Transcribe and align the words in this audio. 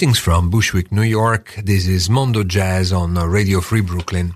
Greetings 0.00 0.18
from 0.18 0.48
Bushwick, 0.48 0.90
New 0.90 1.02
York. 1.02 1.54
This 1.62 1.86
is 1.86 2.08
Mondo 2.08 2.42
Jazz 2.42 2.90
on 2.90 3.16
Radio 3.16 3.60
Free 3.60 3.82
Brooklyn. 3.82 4.34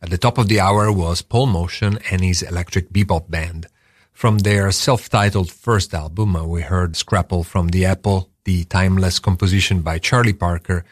At 0.00 0.08
the 0.08 0.16
top 0.16 0.38
of 0.38 0.48
the 0.48 0.60
hour 0.60 0.90
was 0.90 1.20
Paul 1.20 1.46
Motian 1.48 2.00
and 2.10 2.24
his 2.24 2.40
Electric 2.40 2.88
Bebop 2.88 3.28
Band. 3.28 3.66
From 4.14 4.38
their 4.38 4.72
self-titled 4.72 5.52
first 5.52 5.92
album, 5.92 6.34
uh, 6.34 6.46
we 6.46 6.62
heard 6.62 6.96
Scrapple 6.96 7.44
from 7.44 7.68
the 7.68 7.84
Apple, 7.84 8.30
the 8.44 8.64
timeless 8.64 9.18
composition 9.18 9.82
by 9.82 9.98
Charlie 9.98 10.32
Parker, 10.32 10.86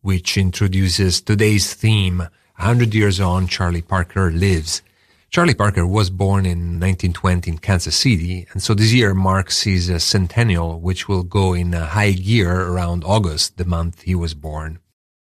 which 0.00 0.38
introduces 0.38 1.20
today's 1.20 1.74
theme, 1.74 2.20
100 2.56 2.94
years 2.94 3.20
on, 3.20 3.48
Charlie 3.48 3.82
Parker 3.82 4.30
lives. 4.30 4.80
Charlie 5.30 5.52
Parker 5.52 5.86
was 5.86 6.08
born 6.08 6.46
in 6.46 6.80
1920 6.80 7.50
in 7.50 7.58
Kansas 7.58 7.94
City, 7.94 8.46
and 8.52 8.62
so 8.62 8.72
this 8.72 8.94
year 8.94 9.12
marks 9.12 9.64
his 9.64 9.90
uh, 9.90 9.98
centennial, 9.98 10.80
which 10.80 11.06
will 11.06 11.22
go 11.22 11.52
in 11.52 11.74
high 11.74 12.12
gear 12.12 12.50
around 12.50 13.04
August, 13.04 13.58
the 13.58 13.66
month 13.66 14.00
he 14.02 14.14
was 14.14 14.32
born. 14.32 14.78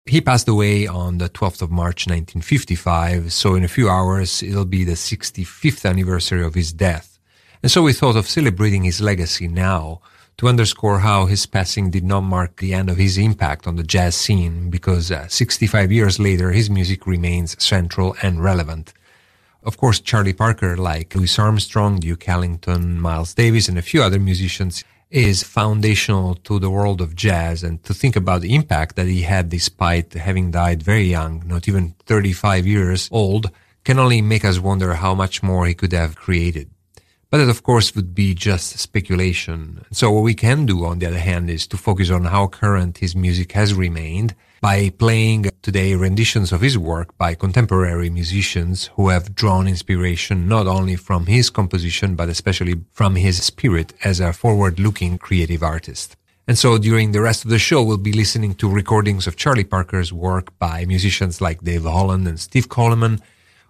He 0.06 0.22
passed 0.22 0.48
away 0.48 0.88
on 0.88 1.18
the 1.18 1.28
12th 1.28 1.62
of 1.62 1.72
March 1.72 2.08
1955, 2.08 3.34
so 3.34 3.54
in 3.56 3.66
a 3.66 3.68
few 3.68 3.90
hours 3.90 4.42
it'll 4.42 4.64
be 4.64 4.86
the 4.86 4.94
65th 4.94 5.88
anniversary 5.88 6.42
of 6.42 6.56
his 6.56 6.72
death. 6.72 7.20
And 7.62 7.70
so 7.70 7.84
we 7.84 7.92
thought 7.92 8.16
of 8.16 8.30
celebrating 8.30 8.86
his 8.86 9.02
legacy 9.02 9.50
now 9.50 10.00
to 10.38 10.48
underscore 10.48 11.00
how 11.00 11.26
his 11.26 11.46
passing 11.46 11.92
did 11.92 12.06
not 12.06 12.22
mark 12.22 12.56
the 12.58 12.74
end 12.74 12.90
of 12.90 12.96
his 12.96 13.18
impact 13.18 13.68
on 13.68 13.76
the 13.76 13.84
jazz 13.84 14.16
scene, 14.16 14.70
because 14.70 15.12
uh, 15.12 15.28
65 15.28 15.92
years 15.92 16.18
later 16.18 16.52
his 16.52 16.70
music 16.70 17.06
remains 17.06 17.62
central 17.62 18.16
and 18.24 18.42
relevant. 18.42 18.94
Of 19.64 19.78
course, 19.78 20.00
Charlie 20.00 20.34
Parker, 20.34 20.76
like 20.76 21.14
Louis 21.14 21.38
Armstrong, 21.38 22.00
Duke 22.00 22.28
Ellington, 22.28 23.00
Miles 23.00 23.36
Davis, 23.36 23.70
and 23.70 23.78
a 23.78 23.84
few 23.84 24.02
other 24.02 24.20
musicians, 24.20 24.84
is 25.12 25.44
foundational 25.44 26.36
to 26.36 26.58
the 26.58 26.70
world 26.70 27.00
of 27.00 27.16
jazz 27.16 27.64
and 27.64 27.84
to 27.84 27.94
think 27.94 28.16
about 28.16 28.42
the 28.42 28.56
impact 28.56 28.96
that 28.96 29.06
he 29.06 29.22
had 29.22 29.50
despite 29.50 30.14
having 30.14 30.50
died 30.50 30.82
very 30.82 31.04
young, 31.04 31.44
not 31.46 31.68
even 31.68 31.94
35 32.06 32.66
years 32.66 33.08
old, 33.12 33.52
can 33.84 34.00
only 34.00 34.22
make 34.22 34.44
us 34.44 34.58
wonder 34.58 34.96
how 34.96 35.14
much 35.14 35.44
more 35.44 35.68
he 35.68 35.76
could 35.76 35.92
have 35.92 36.16
created. 36.16 36.70
But 37.30 37.38
that, 37.38 37.50
of 37.50 37.62
course, 37.62 37.96
would 37.96 38.16
be 38.16 38.34
just 38.34 38.80
speculation. 38.80 39.86
So 39.92 40.12
what 40.12 40.24
we 40.24 40.34
can 40.34 40.66
do, 40.66 40.86
on 40.86 41.00
the 41.00 41.06
other 41.06 41.20
hand, 41.20 41.50
is 41.50 41.68
to 41.68 41.78
focus 41.78 42.10
on 42.10 42.26
how 42.26 42.48
current 42.48 42.98
his 42.98 43.16
music 43.16 43.52
has 43.52 43.74
remained 43.74 44.34
by 44.62 44.92
playing 44.92 45.50
today 45.64 45.96
renditions 45.96 46.52
of 46.52 46.62
his 46.62 46.78
work 46.78 47.18
by 47.18 47.34
contemporary 47.34 48.12
musicians 48.12 48.92
who 48.96 49.10
have 49.10 49.34
drawn 49.34 49.68
inspiration 49.68 50.48
not 50.48 50.68
only 50.68 50.96
from 50.96 51.26
his 51.26 51.50
composition, 51.50 52.16
but 52.16 52.30
especially 52.30 52.76
from 52.92 53.16
his 53.16 53.44
spirit 53.44 53.92
as 54.04 54.20
a 54.20 54.32
forward-looking 54.32 55.18
creative 55.18 55.64
artist. 55.64 56.16
And 56.48 56.60
so 56.60 56.78
during 56.78 57.12
the 57.12 57.22
rest 57.22 57.44
of 57.44 57.50
the 57.50 57.58
show, 57.58 57.82
we'll 57.82 57.98
be 57.98 58.14
listening 58.14 58.54
to 58.56 58.70
recordings 58.70 59.26
of 59.26 59.36
Charlie 59.36 59.64
Parker's 59.64 60.14
work 60.14 60.58
by 60.60 60.86
musicians 60.86 61.42
like 61.42 61.64
Dave 61.64 61.84
Holland 61.84 62.28
and 62.28 62.40
Steve 62.40 62.70
Coleman, 62.70 63.20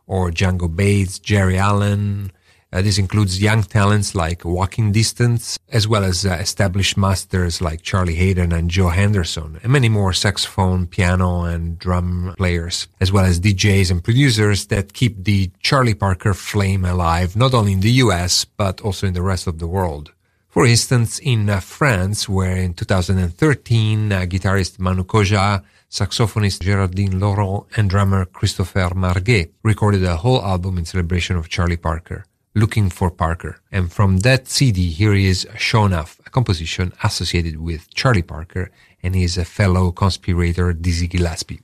or 0.08 0.30
Django 0.30 0.74
Bates, 0.74 1.20
Geri 1.20 1.58
Allen, 1.58 2.34
uh, 2.74 2.82
this 2.82 2.98
includes 2.98 3.42
young 3.42 3.64
talents 3.64 4.16
like 4.16 4.46
Walking 4.46 4.92
Distance, 4.92 5.60
as 5.70 5.88
well 5.88 6.04
as 6.04 6.26
uh, 6.26 6.32
established 6.40 6.98
masters 6.98 7.62
like 7.62 7.82
Charlie 7.82 8.16
Haden 8.16 8.54
and 8.54 8.72
Joe 8.72 8.90
Henderson, 8.90 9.60
and 9.62 9.72
many 9.72 9.90
more 9.90 10.14
saxophone, 10.14 10.88
piano, 10.88 11.44
and 11.44 11.78
drum 11.78 12.34
players, 12.38 12.88
as 13.02 13.12
well 13.12 13.26
as 13.26 13.42
DJs 13.42 13.92
and 13.92 14.04
producers 14.04 14.68
that 14.68 14.94
keep 14.94 15.24
the 15.24 15.52
Charlie 15.60 15.94
Parker 15.94 16.34
flame 16.34 16.86
alive, 16.86 17.36
not 17.36 17.54
only 17.54 17.74
in 17.74 17.82
the 17.82 17.92
US, 18.04 18.46
but 18.46 18.80
also 18.82 19.06
in 19.06 19.14
the 19.14 19.22
rest 19.22 19.48
of 19.48 19.60
the 19.60 19.68
world. 19.68 20.14
For 20.48 20.66
instance, 20.66 21.20
in 21.20 21.50
uh, 21.50 21.60
France, 21.62 22.28
where 22.28 22.58
in 22.58 22.74
2013, 22.74 24.12
uh, 24.12 24.20
guitarist 24.22 24.80
Manu 24.80 25.04
Codjia, 25.04 25.64
saxophonist 25.90 26.62
Geraldine 26.62 27.20
Laurent, 27.20 27.66
and 27.76 27.90
drummer 27.90 28.26
Christopher 28.26 28.94
Marguet 28.96 29.52
recorded 29.64 30.04
a 30.04 30.18
whole 30.18 30.42
album 30.42 30.78
in 30.78 30.86
celebration 30.86 31.36
of 31.36 31.50
Charlie 31.50 31.78
Parker. 31.78 32.26
Looking 32.54 32.90
for 32.90 33.10
Parker. 33.10 33.62
And 33.72 33.92
from 33.92 34.20
that 34.20 34.50
CD, 34.50 34.92
here 34.92 35.14
is 35.14 35.48
Shaw 35.58 35.88
'Nuff, 35.88 36.20
a 36.26 36.30
composition 36.30 36.92
associated 37.02 37.62
with 37.62 37.94
Charlie 37.94 38.24
Parker, 38.24 38.72
and 39.02 39.16
his 39.16 39.38
a 39.38 39.46
fellow 39.46 39.92
conspirator 39.92 40.74
Dizzy 40.74 41.08
Gillespie 41.08 41.62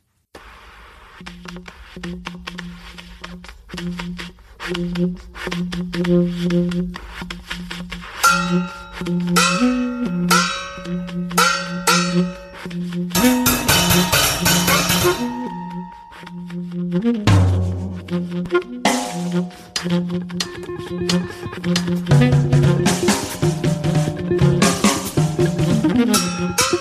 thank 19.80 20.12
you 26.72 26.77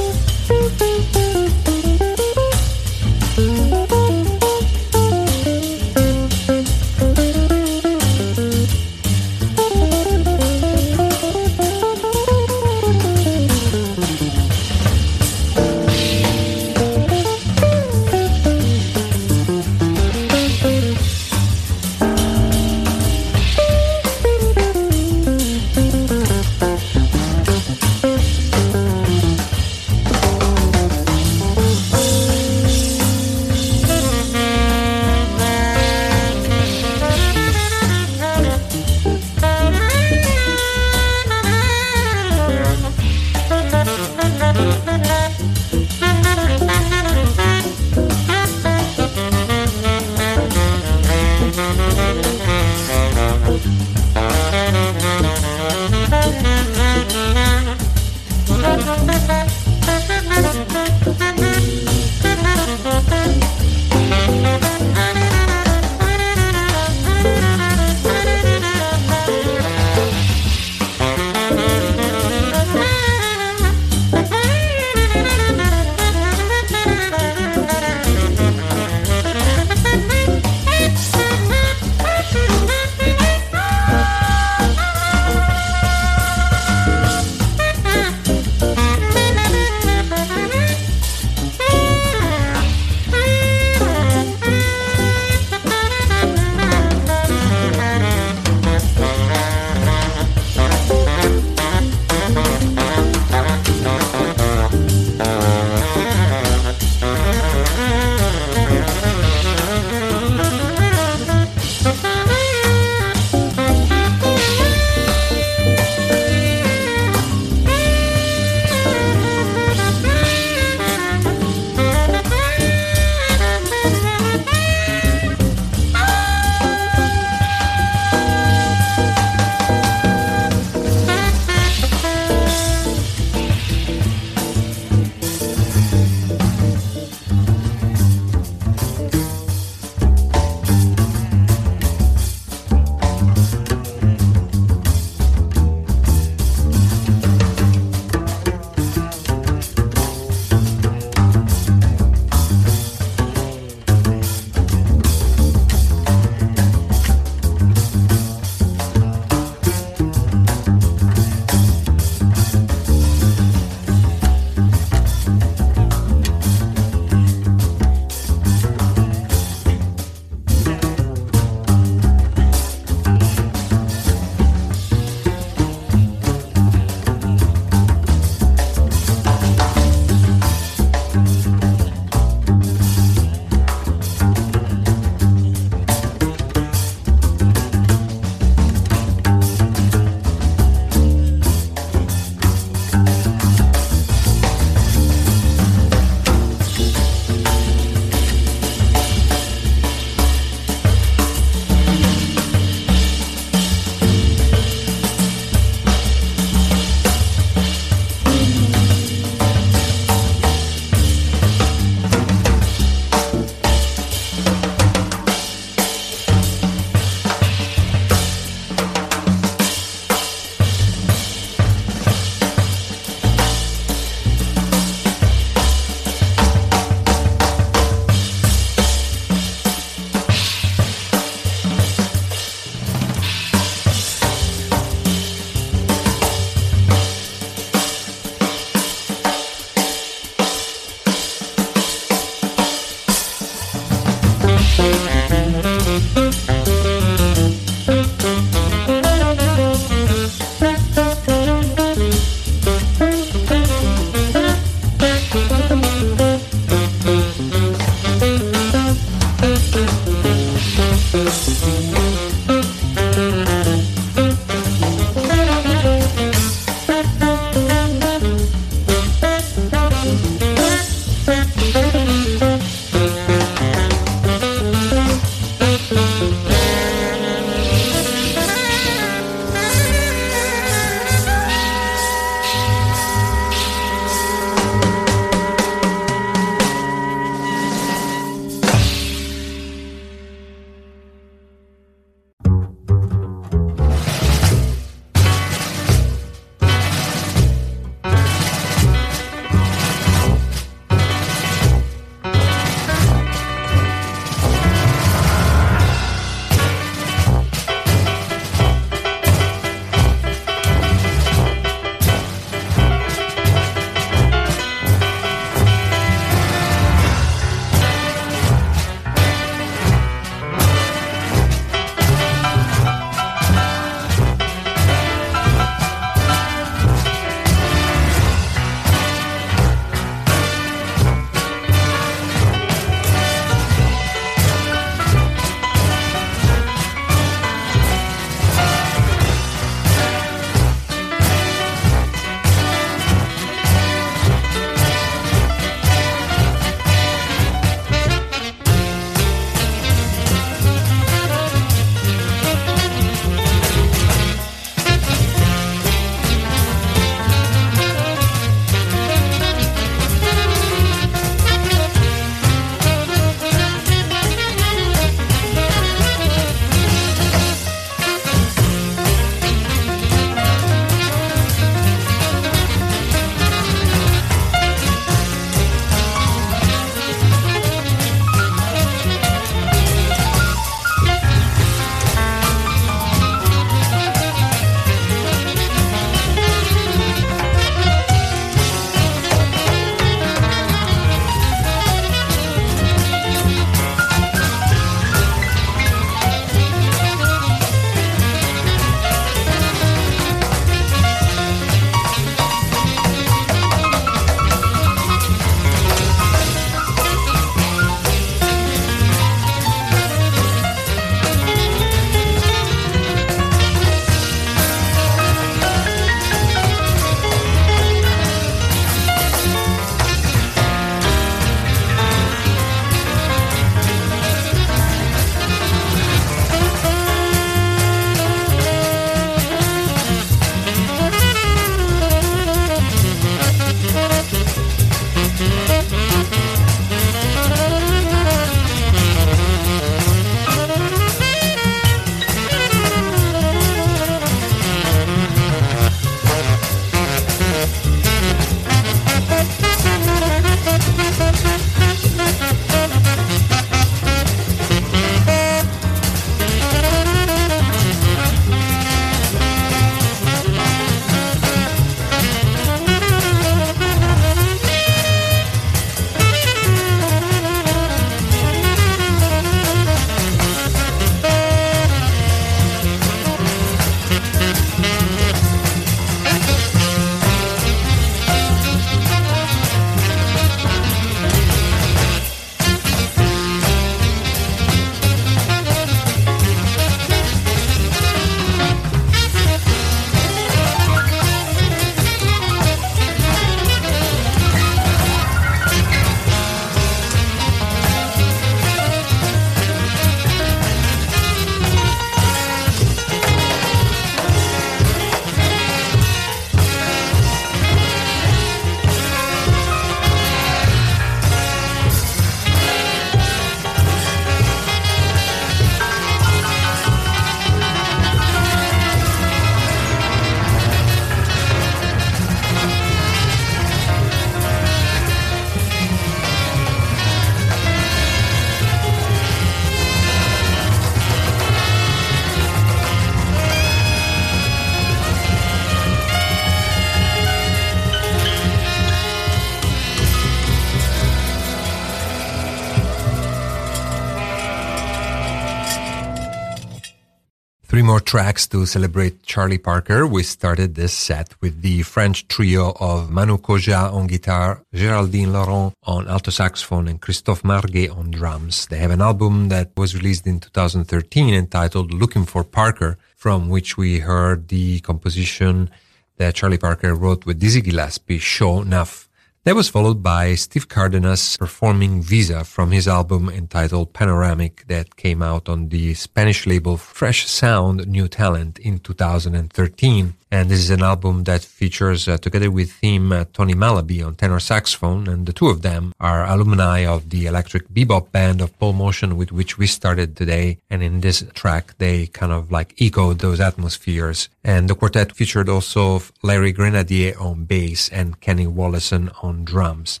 tracks 548.08 548.46
to 548.46 548.64
celebrate 548.64 549.22
Charlie 549.22 549.58
Parker. 549.58 550.06
We 550.06 550.22
started 550.22 550.74
this 550.74 550.94
set 550.94 551.34
with 551.42 551.60
the 551.60 551.82
French 551.82 552.26
trio 552.26 552.72
of 552.80 553.10
Manu 553.10 553.36
Codjia 553.36 553.92
on 553.92 554.06
guitar, 554.06 554.62
Géraldine 554.72 555.30
Laurent 555.30 555.74
on 555.82 556.08
alto 556.08 556.30
saxophone, 556.30 556.88
and 556.88 557.02
Christophe 557.02 557.44
Marguet 557.44 557.90
on 557.94 558.10
drums. 558.10 558.66
They 558.68 558.78
have 558.78 558.92
an 558.92 559.02
album 559.02 559.50
that 559.50 559.72
was 559.76 559.94
released 559.94 560.26
in 560.26 560.40
2013 560.40 561.34
entitled 561.34 561.92
Looking 561.92 562.24
for 562.24 562.44
Parker, 562.44 562.96
from 563.14 563.50
which 563.50 563.76
we 563.76 563.98
heard 563.98 564.48
the 564.48 564.80
composition 564.80 565.68
that 566.16 566.34
Charlie 566.34 566.56
Parker 566.56 566.94
wrote 566.94 567.26
with 567.26 567.38
Dizzy 567.38 567.60
Gillespie, 567.60 568.18
Shaw 568.18 568.62
'Nuff. 568.62 569.07
That 569.44 569.54
was 569.54 569.68
followed 569.68 570.02
by 570.02 570.34
Steve 570.34 570.68
Cardenas 570.68 571.36
performing 571.38 572.02
Visa 572.02 572.44
from 572.44 572.70
his 572.70 572.86
album 572.86 573.30
entitled 573.30 573.94
Panoramic 573.94 574.66
that 574.66 574.96
came 574.96 575.22
out 575.22 575.48
on 575.48 575.68
the 575.68 575.94
Spanish 575.94 576.46
label 576.46 576.76
Fresh 576.76 577.26
Sound 577.28 577.86
New 577.86 578.08
Talent 578.08 578.58
in 578.58 578.78
2013. 578.80 580.14
And 580.30 580.50
this 580.50 580.58
is 580.58 580.70
an 580.70 580.82
album 580.82 581.24
that 581.24 581.42
features, 581.42 582.06
uh, 582.06 582.18
together 582.18 582.50
with 582.50 582.72
him, 582.80 583.12
uh, 583.12 583.24
Tony 583.32 583.54
Malaby 583.54 584.06
on 584.06 584.14
tenor 584.14 584.40
saxophone. 584.40 585.08
And 585.08 585.24
the 585.24 585.32
two 585.32 585.48
of 585.48 585.62
them 585.62 585.94
are 585.98 586.26
alumni 586.26 586.84
of 586.84 587.08
the 587.08 587.26
electric 587.26 587.68
bebop 587.70 588.12
band 588.12 588.42
of 588.42 588.56
Paul 588.58 588.74
Motian 588.74 589.14
with 589.14 589.32
which 589.32 589.56
we 589.56 589.66
started 589.66 590.16
today. 590.16 590.58
And 590.68 590.82
in 590.82 591.00
this 591.00 591.24
track, 591.32 591.78
they 591.78 592.08
kind 592.08 592.32
of 592.32 592.52
like 592.52 592.74
echoed 592.80 593.20
those 593.20 593.40
atmospheres. 593.40 594.28
And 594.44 594.68
the 594.68 594.74
quartet 594.74 595.16
featured 595.16 595.48
also 595.48 596.02
Larry 596.22 596.52
Grenadier 596.52 597.18
on 597.18 597.44
bass 597.44 597.88
and 597.88 598.20
Kenny 598.20 598.46
Wollesen 598.46 599.10
on 599.24 599.44
drums. 599.44 600.00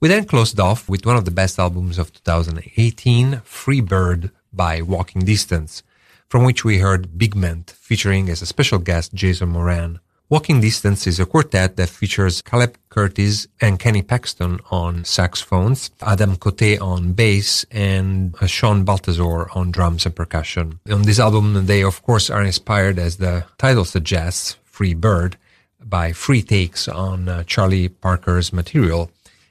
We 0.00 0.08
then 0.08 0.24
closed 0.24 0.58
off 0.60 0.88
with 0.88 1.04
one 1.04 1.16
of 1.16 1.24
the 1.24 1.30
best 1.32 1.58
albums 1.58 1.98
of 1.98 2.12
2018, 2.12 3.42
Free 3.44 3.80
Bird 3.80 4.30
by 4.52 4.80
Walking 4.80 5.24
Distance 5.24 5.82
from 6.28 6.44
which 6.44 6.64
we 6.64 6.78
heard 6.78 7.18
Big 7.18 7.34
Bigment 7.34 7.70
featuring 7.70 8.28
as 8.28 8.42
a 8.42 8.46
special 8.46 8.78
guest 8.78 9.14
Jason 9.14 9.48
Moran. 9.48 10.00
Walking 10.30 10.60
Distance 10.60 11.06
is 11.06 11.18
a 11.18 11.24
quartet 11.24 11.76
that 11.76 11.88
features 11.88 12.42
Caleb 12.42 12.76
Curtis 12.90 13.46
and 13.62 13.78
Kenny 13.78 14.02
Pexton 14.02 14.60
on 14.70 15.04
saxophones, 15.04 15.90
Adam 16.02 16.36
Cote 16.36 16.78
on 16.82 17.14
bass, 17.14 17.64
and 17.70 18.36
Shawn 18.46 18.84
Baltazor 18.84 19.48
on 19.56 19.70
drums 19.70 20.04
and 20.04 20.14
percussion. 20.14 20.80
On 20.90 21.02
this 21.02 21.18
album, 21.18 21.64
they 21.64 21.82
of 21.82 22.02
course 22.02 22.28
are 22.28 22.42
inspired, 22.42 22.98
as 22.98 23.16
the 23.16 23.46
title 23.56 23.86
suggests, 23.86 24.58
Free 24.64 24.92
Bird, 24.92 25.38
by 25.82 26.12
free 26.12 26.42
takes 26.42 26.88
on 26.88 27.28
uh, 27.28 27.44
Charlie 27.44 27.88
Parker's 27.88 28.52
material 28.52 29.10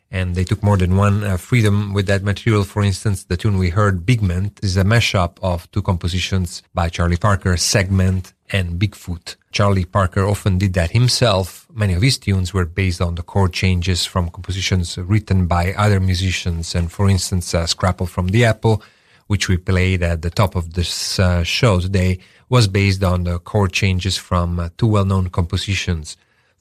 and 0.09 0.35
they 0.35 0.43
took 0.43 0.63
more 0.63 0.77
than 0.77 0.95
one 0.95 1.23
uh, 1.23 1.37
freedom 1.37 1.93
with 1.93 2.07
that 2.07 2.23
material. 2.23 2.63
For 2.63 2.83
instance, 2.83 3.25
the 3.25 3.37
tune 3.37 3.57
we 3.57 3.69
heard, 3.69 4.05
Bigment, 4.05 4.63
is 4.63 4.77
a 4.77 4.83
mashup 4.83 5.37
of 5.41 5.69
two 5.71 5.81
compositions 5.81 6.63
by 6.73 6.89
Charlie 6.89 7.17
Parker, 7.17 7.57
Segment 7.57 8.33
and 8.49 8.79
Bigfoot. 8.79 9.35
Charlie 9.51 9.85
Parker 9.85 10.23
often 10.25 10.57
did 10.57 10.73
that 10.73 10.91
himself. 10.91 11.67
Many 11.73 11.93
of 11.93 12.01
his 12.01 12.17
tunes 12.17 12.53
were 12.53 12.65
based 12.65 13.01
on 13.01 13.15
the 13.15 13.23
chord 13.23 13.51
changes 13.51 14.05
from 14.05 14.29
compositions 14.29 14.97
written 14.97 15.47
by 15.47 15.73
other 15.73 15.99
musicians. 15.99 16.73
And 16.73 16.91
for 16.91 17.09
instance, 17.09 17.53
uh, 17.53 17.65
Scrapple 17.65 18.07
from 18.07 18.29
the 18.29 18.45
Apple, 18.45 18.81
which 19.27 19.49
we 19.49 19.57
played 19.57 20.03
at 20.03 20.21
the 20.21 20.29
top 20.29 20.55
of 20.55 20.73
this 20.73 21.19
uh, 21.19 21.43
show 21.43 21.81
today, 21.81 22.19
was 22.49 22.67
based 22.67 23.03
on 23.03 23.25
the 23.25 23.39
chord 23.39 23.73
changes 23.73 24.15
from 24.15 24.59
uh, 24.59 24.69
two 24.77 24.87
well-known 24.87 25.29
compositions. 25.29 26.15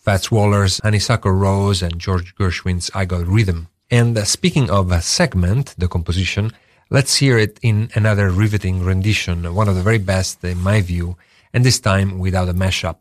Fats 0.07 0.31
Waller's 0.31 0.81
Honeysuckle 0.85 1.33
Rose 1.33 1.83
and 1.83 1.99
George 1.99 2.37
Gershwin's 2.37 2.92
I 2.95 3.07
Got 3.07 3.27
Rhythm. 3.27 3.66
And 3.90 4.16
uh, 4.16 4.23
speaking 4.23 4.71
of 4.71 4.92
a 4.92 5.03
segment, 5.03 5.75
the 5.79 5.88
composition, 5.88 6.53
let's 6.90 7.16
hear 7.16 7.37
it 7.37 7.59
in 7.61 7.90
another 7.97 8.31
riveting 8.31 8.85
rendition, 8.85 9.53
one 9.53 9.69
of 9.69 9.75
the 9.75 9.83
very 9.83 9.99
best 9.99 10.45
in 10.45 10.62
my 10.62 10.81
view, 10.81 11.16
and 11.53 11.64
this 11.64 11.81
time 11.81 12.21
without 12.21 12.49
a 12.49 12.55
mashup. 12.55 12.99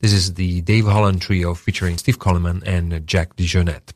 This 0.00 0.12
is 0.12 0.34
the 0.34 0.60
Dave 0.62 0.86
Holland 0.86 1.22
Trio 1.22 1.54
featuring 1.54 1.98
Steve 1.98 2.18
Coleman 2.18 2.64
and 2.66 3.06
Jack 3.06 3.36
DeJohnette. 3.36 3.92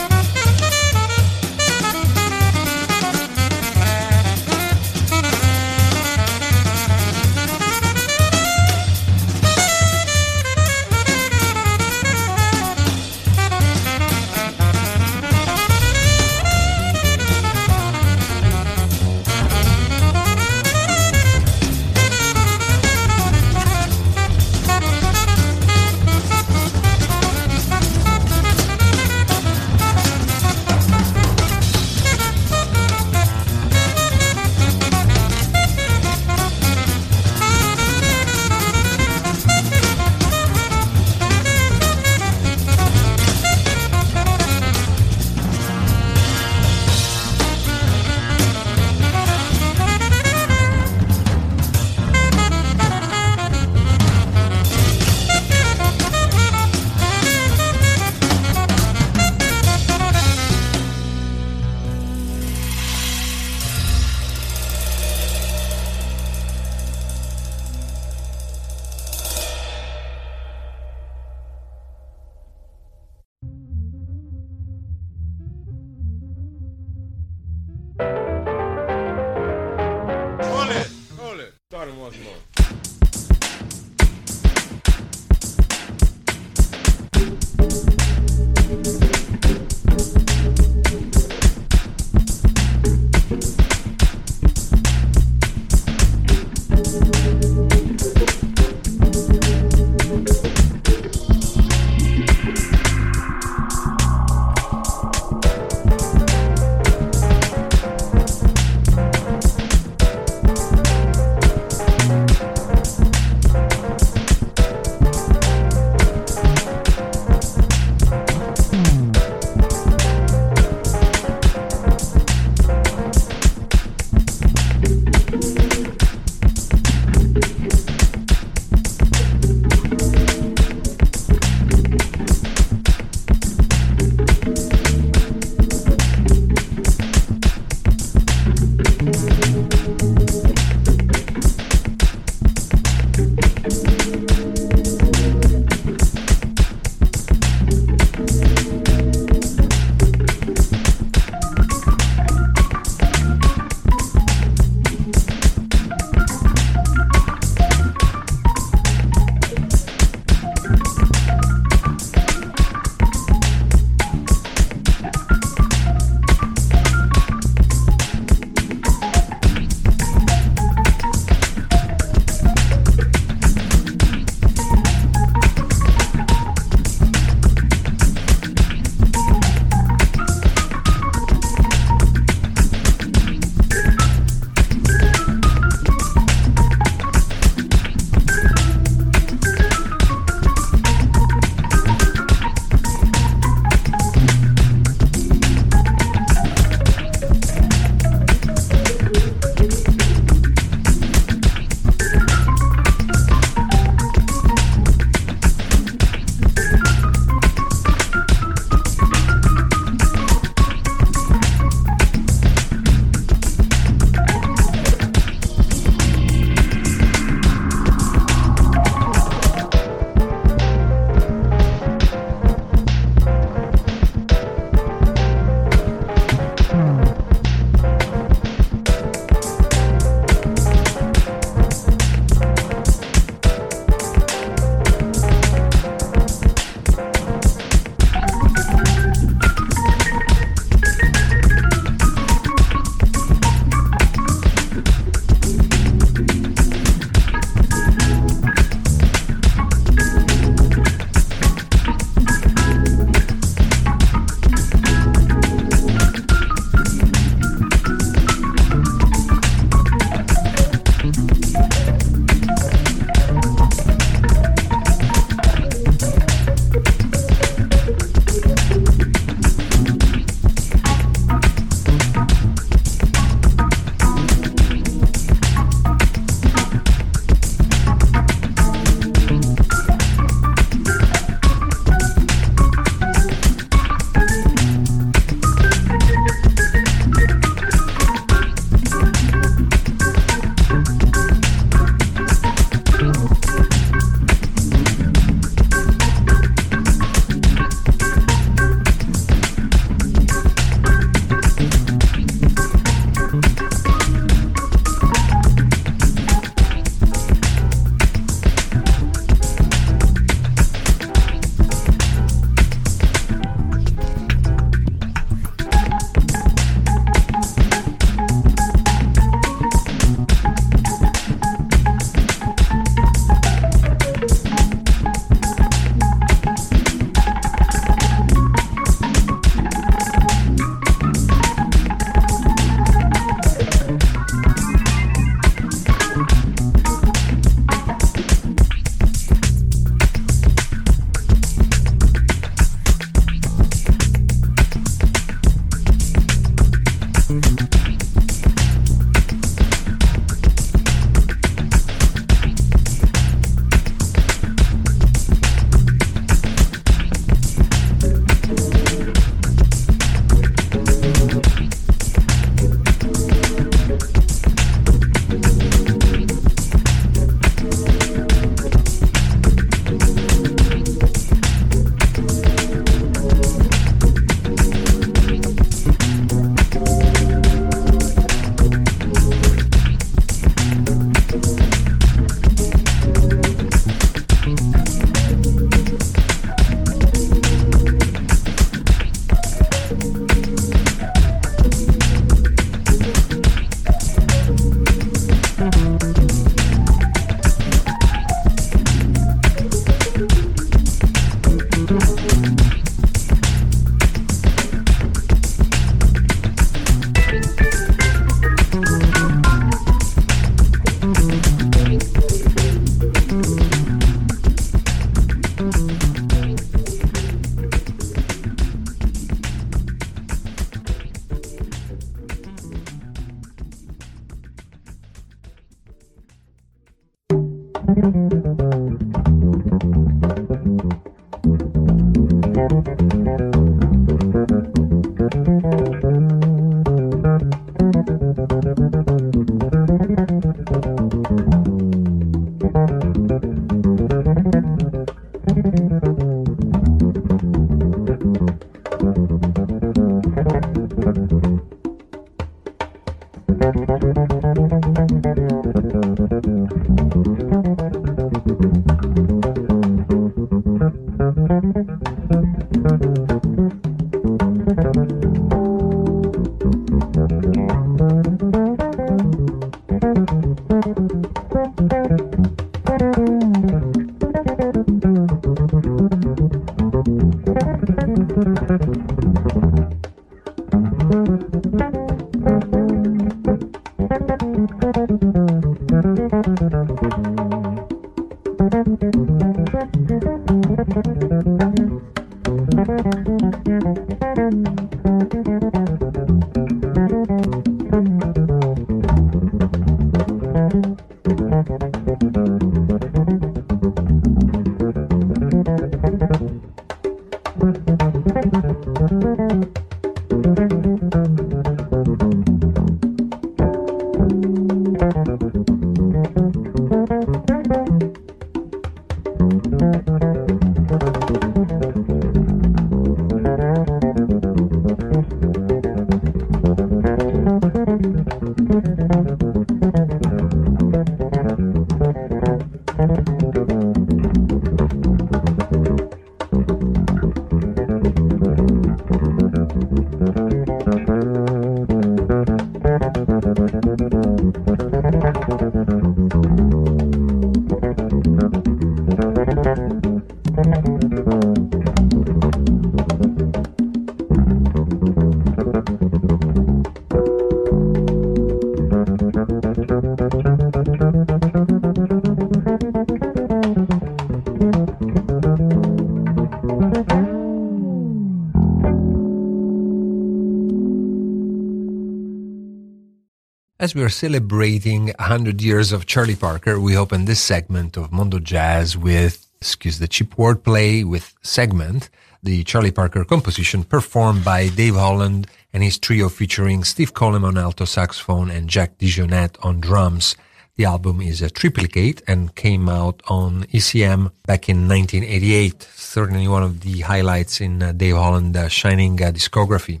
As 573.86 573.94
we 573.94 574.02
are 574.02 574.08
celebrating 574.08 575.12
100 575.20 575.62
years 575.62 575.92
of 575.92 576.06
Charlie 576.06 576.34
Parker, 576.34 576.80
we 576.80 576.96
open 576.96 577.24
this 577.24 577.40
segment 577.40 577.96
of 577.96 578.10
Mondo 578.10 578.40
Jazz 578.40 578.96
with, 578.96 579.46
excuse 579.60 580.00
the 580.00 580.08
cheap 580.08 580.34
wordplay, 580.34 581.04
with 581.04 581.32
segment, 581.42 582.10
the 582.42 582.64
Charlie 582.64 582.90
Parker 582.90 583.24
composition 583.24 583.84
performed 583.84 584.44
by 584.44 584.70
Dave 584.70 584.96
Holland 584.96 585.46
and 585.72 585.84
his 585.84 586.00
trio 586.00 586.28
featuring 586.28 586.82
Steve 586.82 587.14
Coleman 587.14 587.56
on 587.56 587.62
alto 587.62 587.84
saxophone 587.84 588.50
and 588.50 588.68
Jack 588.68 588.98
DeJohnette 588.98 589.64
on 589.64 589.78
drums. 589.78 590.34
The 590.74 590.86
album 590.86 591.20
is 591.20 591.40
a 591.40 591.48
triplicate 591.48 592.22
and 592.26 592.56
came 592.56 592.88
out 592.88 593.22
on 593.28 593.66
ECM 593.66 594.32
back 594.48 594.68
in 594.68 594.88
1988. 594.88 595.86
Certainly 595.94 596.48
one 596.48 596.64
of 596.64 596.80
the 596.80 597.02
highlights 597.02 597.60
in 597.60 597.84
uh, 597.84 597.92
Dave 597.92 598.16
Holland's 598.16 598.58
uh, 598.58 598.66
shining 598.66 599.22
uh, 599.22 599.30
discography. 599.30 600.00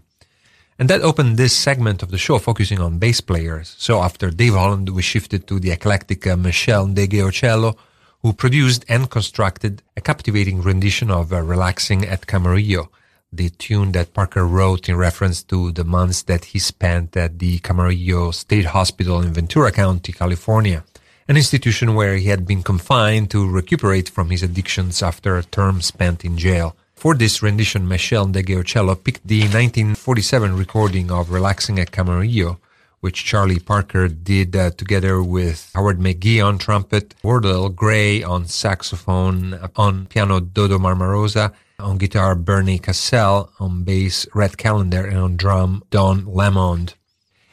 And 0.78 0.90
that 0.90 1.00
opened 1.00 1.36
this 1.36 1.56
segment 1.56 2.02
of 2.02 2.10
the 2.10 2.18
show 2.18 2.38
focusing 2.38 2.80
on 2.80 2.98
bass 2.98 3.22
players. 3.22 3.74
So 3.78 4.02
after 4.02 4.30
Dave 4.30 4.54
Holland, 4.54 4.90
we 4.90 5.00
shifted 5.00 5.46
to 5.46 5.58
the 5.58 5.70
eclectic 5.70 6.26
uh, 6.26 6.36
Meshell 6.36 6.94
Ndegeocello, 6.94 7.76
who 8.22 8.32
produced 8.32 8.84
and 8.88 9.08
constructed 9.10 9.82
a 9.96 10.00
captivating 10.00 10.60
rendition 10.60 11.10
of 11.10 11.32
uh, 11.32 11.40
Relaxing 11.40 12.04
at 12.04 12.26
Camarillo, 12.26 12.88
the 13.32 13.50
tune 13.50 13.92
that 13.92 14.12
Parker 14.12 14.46
wrote 14.46 14.88
in 14.88 14.96
reference 14.96 15.42
to 15.44 15.72
the 15.72 15.84
months 15.84 16.22
that 16.24 16.46
he 16.46 16.58
spent 16.58 17.16
at 17.16 17.38
the 17.38 17.58
Camarillo 17.60 18.34
State 18.34 18.66
Hospital 18.66 19.20
in 19.20 19.32
Ventura 19.32 19.72
County, 19.72 20.12
California, 20.12 20.84
an 21.28 21.36
institution 21.36 21.94
where 21.94 22.16
he 22.16 22.28
had 22.28 22.46
been 22.46 22.62
confined 22.62 23.30
to 23.30 23.48
recuperate 23.48 24.08
from 24.08 24.30
his 24.30 24.42
addictions 24.42 25.02
after 25.02 25.36
a 25.36 25.42
term 25.42 25.80
spent 25.80 26.24
in 26.24 26.36
jail. 26.36 26.76
For 26.96 27.14
this 27.14 27.42
rendition, 27.42 27.86
Meshell 27.86 28.32
Ndegeocello 28.32 29.04
picked 29.04 29.26
the 29.28 29.40
1947 29.40 30.56
recording 30.56 31.10
of 31.10 31.30
Relaxing 31.30 31.78
at 31.78 31.90
Camarillo, 31.90 32.56
which 33.00 33.22
Charlie 33.22 33.58
Parker 33.58 34.08
did 34.08 34.56
uh, 34.56 34.70
together 34.70 35.22
with 35.22 35.70
Howard 35.74 35.98
McGhee 35.98 36.42
on 36.42 36.56
trumpet, 36.56 37.14
Wardell 37.22 37.68
Gray 37.68 38.22
on 38.22 38.46
saxophone, 38.46 39.60
on 39.76 40.06
piano 40.06 40.40
Dodo 40.40 40.78
Marmarosa, 40.78 41.52
on 41.78 41.98
guitar 41.98 42.34
Barney 42.34 42.78
Kessel, 42.78 43.52
on 43.60 43.84
bass 43.84 44.26
Red 44.34 44.56
Callender, 44.56 45.04
and 45.04 45.18
on 45.18 45.36
drum 45.36 45.82
Don 45.90 46.24
Lamond. 46.24 46.94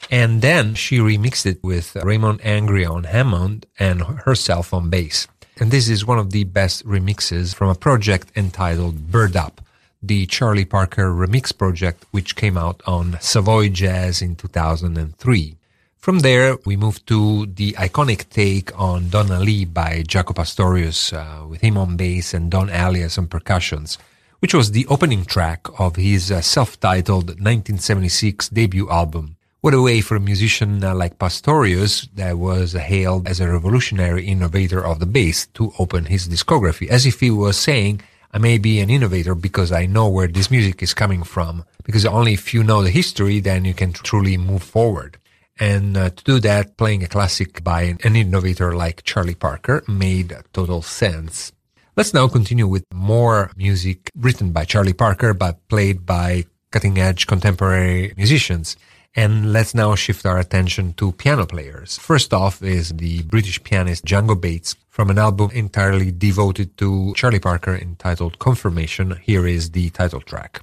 And 0.10 0.42
then 0.42 0.74
she 0.74 1.00
remixed 1.00 1.46
it 1.46 1.60
with 1.62 1.98
Raymond 1.98 2.40
Angry 2.44 2.86
on 2.86 3.04
Hammond 3.04 3.66
and 3.78 4.02
herself 4.02 4.74
on 4.74 4.90
bass. 4.90 5.28
And 5.60 5.70
this 5.70 5.88
is 5.88 6.06
one 6.06 6.18
of 6.18 6.32
the 6.32 6.46
best 6.46 6.84
remixes 6.86 7.54
from 7.54 7.70
a 7.70 7.76
project 7.76 8.32
entitled 8.36 9.12
Bird 9.12 9.36
Up, 9.36 9.62
the 10.02 10.26
Charlie 10.26 10.66
Parker 10.66 11.12
remix 11.12 11.56
project, 11.56 12.06
which 12.10 12.36
came 12.36 12.58
out 12.58 12.82
on 12.88 13.18
Savoy 13.22 13.70
Jazz 13.70 14.22
in 14.22 14.36
2003. 14.36 15.56
From 16.00 16.20
there, 16.20 16.58
we 16.66 16.76
move 16.76 17.06
to 17.06 17.46
the 17.46 17.74
iconic 17.74 18.30
take 18.30 18.78
on 18.78 19.10
Donna 19.10 19.40
Lee 19.40 19.64
by 19.64 20.04
Jaco 20.04 20.36
Pastorius, 20.36 21.14
uh, 21.14 21.46
with 21.48 21.62
him 21.62 21.78
on 21.78 21.98
bass 21.98 22.34
and 22.34 22.50
Don 22.50 22.70
Alias 22.72 23.20
on 23.20 23.28
percussions, 23.28 24.00
which 24.40 24.56
was 24.56 24.72
the 24.72 24.88
opening 24.88 25.24
track 25.24 25.68
of 25.80 25.96
his 25.96 26.32
uh, 26.32 26.42
self-titled 26.42 27.28
1976 27.40 28.50
debut 28.50 28.90
album. 28.90 29.38
What 29.64 29.74
a 29.74 29.82
way 29.82 30.02
for 30.02 30.18
a 30.18 30.20
musician 30.20 30.84
uh, 30.84 30.94
like 30.94 31.20
Pastorius, 31.20 32.10
that 32.16 32.38
was 32.38 32.74
hailed 32.74 33.30
as 33.30 33.40
a 33.40 33.50
revolutionary 33.50 34.26
innovator 34.26 34.86
of 34.86 35.00
the 35.00 35.06
bass, 35.06 35.48
to 35.54 35.72
open 35.80 36.04
his 36.04 36.28
discography, 36.28 36.90
as 36.90 37.06
if 37.06 37.22
he 37.22 37.32
was 37.32 37.56
saying, 37.56 38.02
I 38.34 38.40
may 38.40 38.58
be 38.58 38.82
an 38.82 38.90
innovator 38.90 39.36
because 39.36 39.72
I 39.72 39.86
know 39.86 40.10
where 40.10 40.28
this 40.28 40.52
music 40.52 40.84
is 40.84 40.94
coming 40.94 41.24
from. 41.24 41.64
Because 41.86 42.06
only 42.06 42.34
if 42.34 42.54
you 42.54 42.62
know 42.62 42.84
the 42.84 42.90
history, 42.90 43.40
then 43.40 43.64
you 43.64 43.74
can 43.74 43.94
truly 43.94 44.36
move 44.36 44.64
forward. 44.64 45.18
And 45.58 45.96
uh, 45.96 46.10
to 46.10 46.24
do 46.26 46.40
that, 46.42 46.76
playing 46.76 47.02
a 47.02 47.08
classic 47.08 47.64
by 47.64 47.96
an 48.04 48.18
innovator 48.18 48.76
like 48.76 49.04
Charlie 49.04 49.34
Parker 49.34 49.82
made 49.88 50.36
total 50.52 50.82
sense. 50.82 51.54
Let's 51.96 52.14
now 52.14 52.28
continue 52.28 52.68
with 52.68 52.84
more 52.94 53.50
music 53.56 54.12
written 54.14 54.52
by 54.52 54.66
Charlie 54.66 54.92
Parker, 54.92 55.34
but 55.34 55.66
played 55.70 56.06
by 56.06 56.48
cutting 56.72 56.98
edge 56.98 57.28
contemporary 57.28 58.14
musicians. 58.18 58.76
And 59.16 59.54
let's 59.54 59.76
now 59.76 59.94
shift 59.94 60.26
our 60.26 60.40
attention 60.40 60.94
to 60.94 61.12
piano 61.12 61.46
players. 61.46 62.00
First 62.00 62.34
off 62.34 62.64
is 62.64 62.90
the 62.90 63.22
British 63.24 63.64
pianist 63.64 64.06
Django 64.06 64.40
Bates 64.40 64.76
from 64.90 65.12
an 65.12 65.20
album 65.20 65.52
entirely 65.54 66.12
devoted 66.12 66.76
to 66.78 67.14
Charlie 67.16 67.40
Parker 67.40 67.76
entitled 67.76 68.40
Confirmation. 68.40 69.20
Here 69.22 69.46
is 69.46 69.72
the 69.72 69.92
title 69.92 70.22
track. 70.22 70.62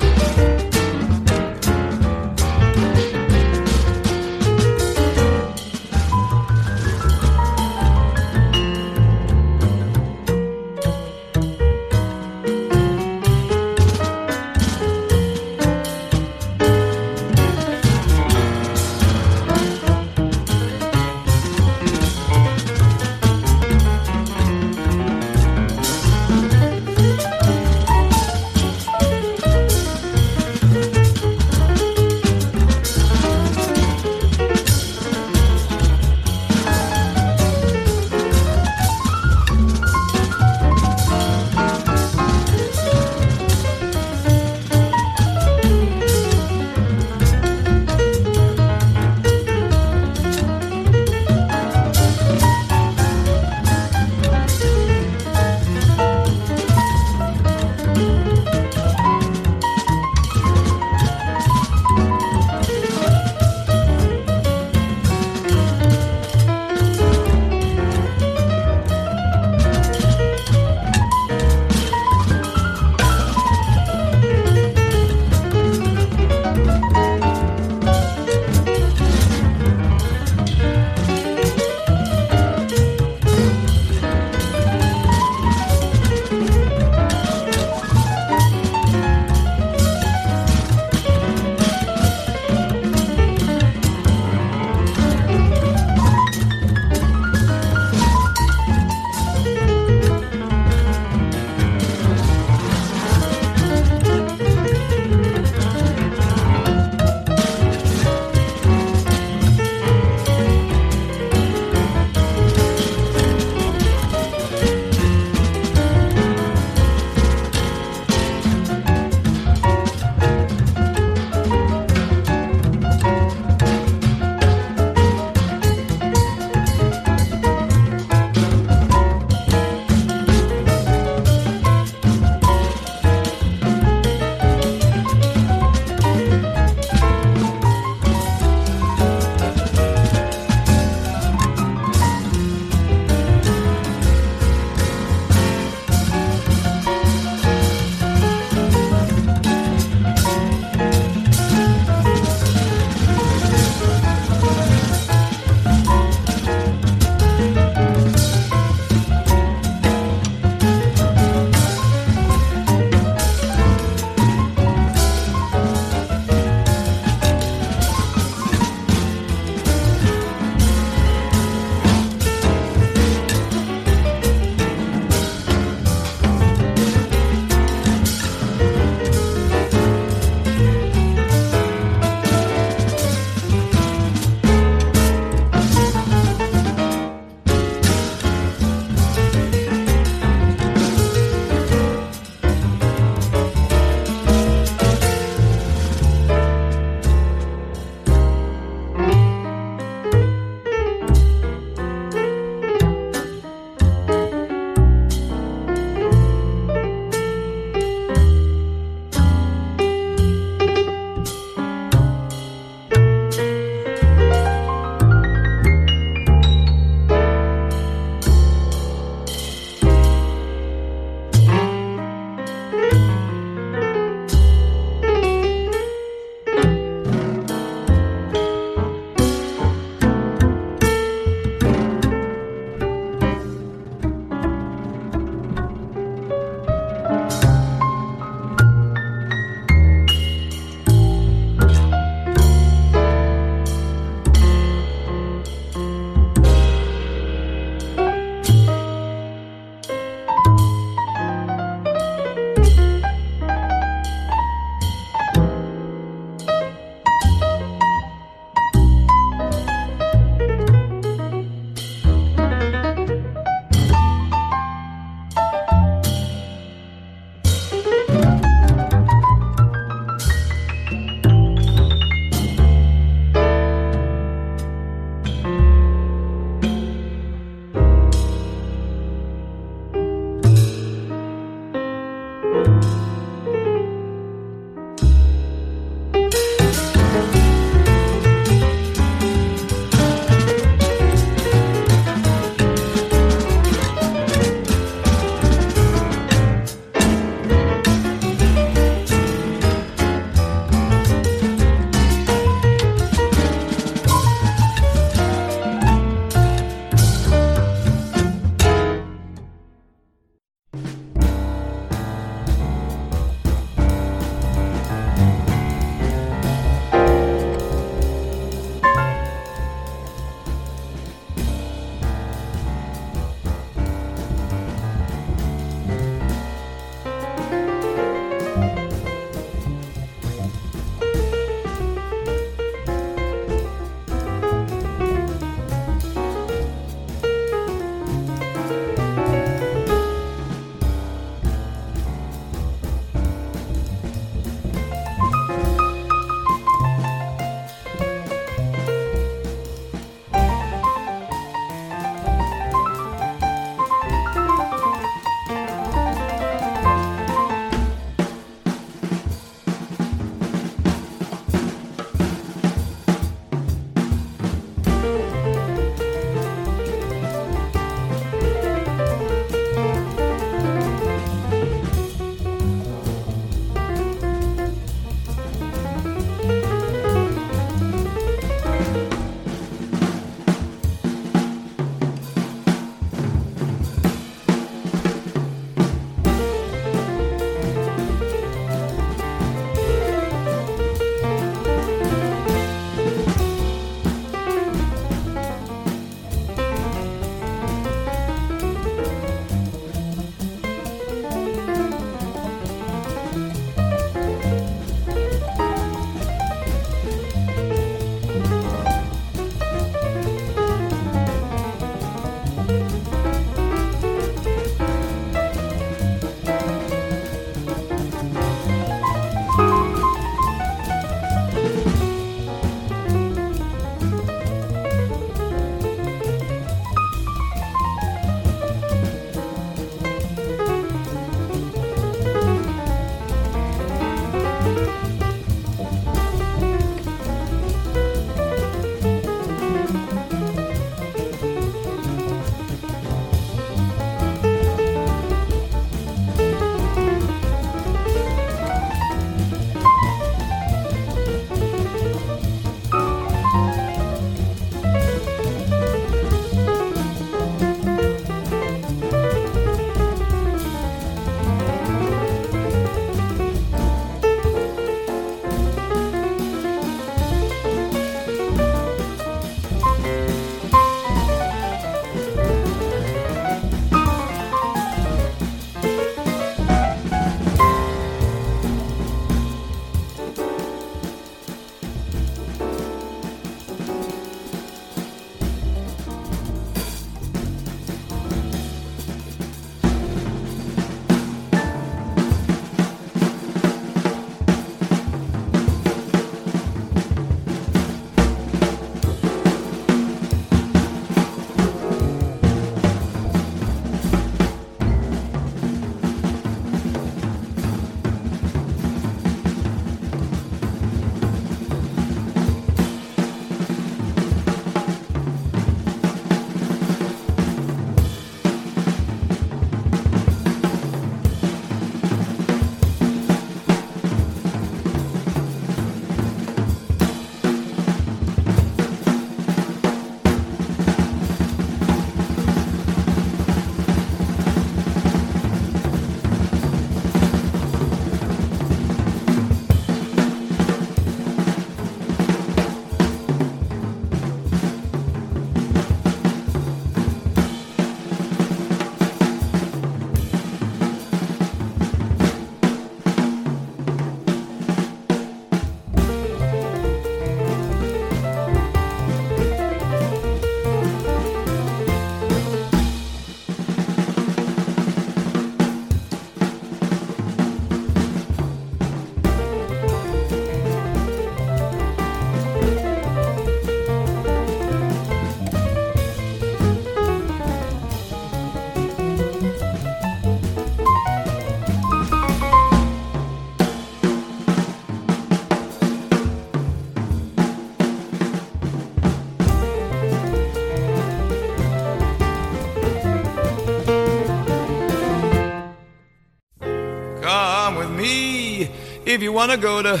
If 599.14 599.22
you 599.22 599.32
wanna 599.32 599.56
go 599.56 599.82
to 599.82 600.00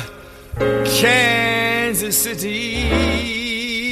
Kansas 0.84 2.16
City. 2.22 3.90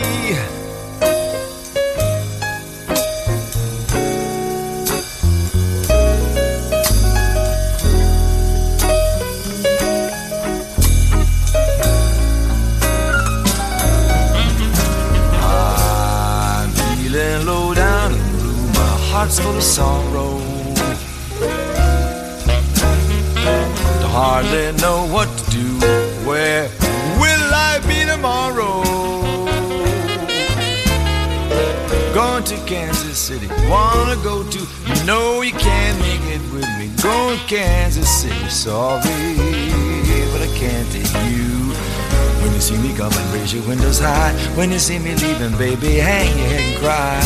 When 44.59 44.73
you 44.73 44.81
see 44.81 44.99
me 44.99 45.15
leaving, 45.15 45.57
baby, 45.57 45.95
hang 45.99 46.37
your 46.37 46.49
head 46.49 46.65
and 46.69 46.77
cry. 46.83 47.21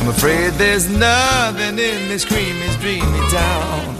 I'm 0.00 0.08
afraid 0.08 0.52
there's 0.52 0.88
nothing 0.88 1.78
in 1.78 2.08
this 2.08 2.24
creamy, 2.24 2.68
dreamy 2.80 3.22
town 3.30 3.98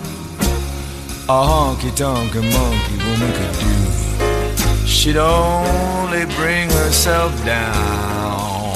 a 1.30 1.30
honky 1.30 1.94
tonk 1.94 2.34
monkey 2.34 2.96
woman 3.04 3.30
could 3.36 3.52
do. 3.60 4.86
She'd 4.86 5.18
only 5.18 6.24
bring 6.36 6.70
herself 6.70 7.32
down. 7.44 8.74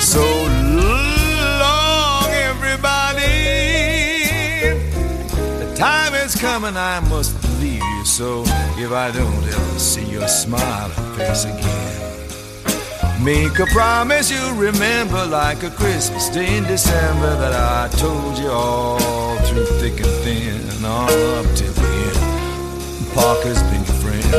So 0.00 0.20
long, 1.60 2.28
everybody. 2.30 3.24
The 5.64 5.74
time 5.74 6.12
is 6.12 6.34
coming, 6.36 6.76
I 6.76 7.00
must 7.08 7.32
leave 7.58 7.82
you. 7.82 8.04
So 8.04 8.44
if 8.82 8.92
I 8.92 9.10
don't 9.10 9.44
ever 9.44 9.78
see 9.78 10.04
your 10.04 10.26
smiling 10.26 10.92
face 11.16 11.44
again. 11.44 12.00
Make 13.22 13.58
a 13.58 13.66
promise 13.66 14.30
you'll 14.30 14.54
remember 14.54 15.26
like 15.26 15.62
a 15.62 15.70
Christmas 15.70 16.30
day 16.30 16.56
in 16.56 16.64
December 16.64 17.36
that 17.36 17.52
I 17.52 17.88
told 17.96 18.38
you 18.38 18.48
all 18.48 19.36
through 19.40 19.66
thick 19.80 20.00
and 20.00 20.14
thin, 20.24 20.84
all 20.84 21.10
up 21.38 21.46
till 21.54 21.72
the 21.72 21.88
end. 22.08 23.12
Parker's 23.12 23.62
been 23.64 23.84
your 23.84 23.98
friend. 24.00 24.30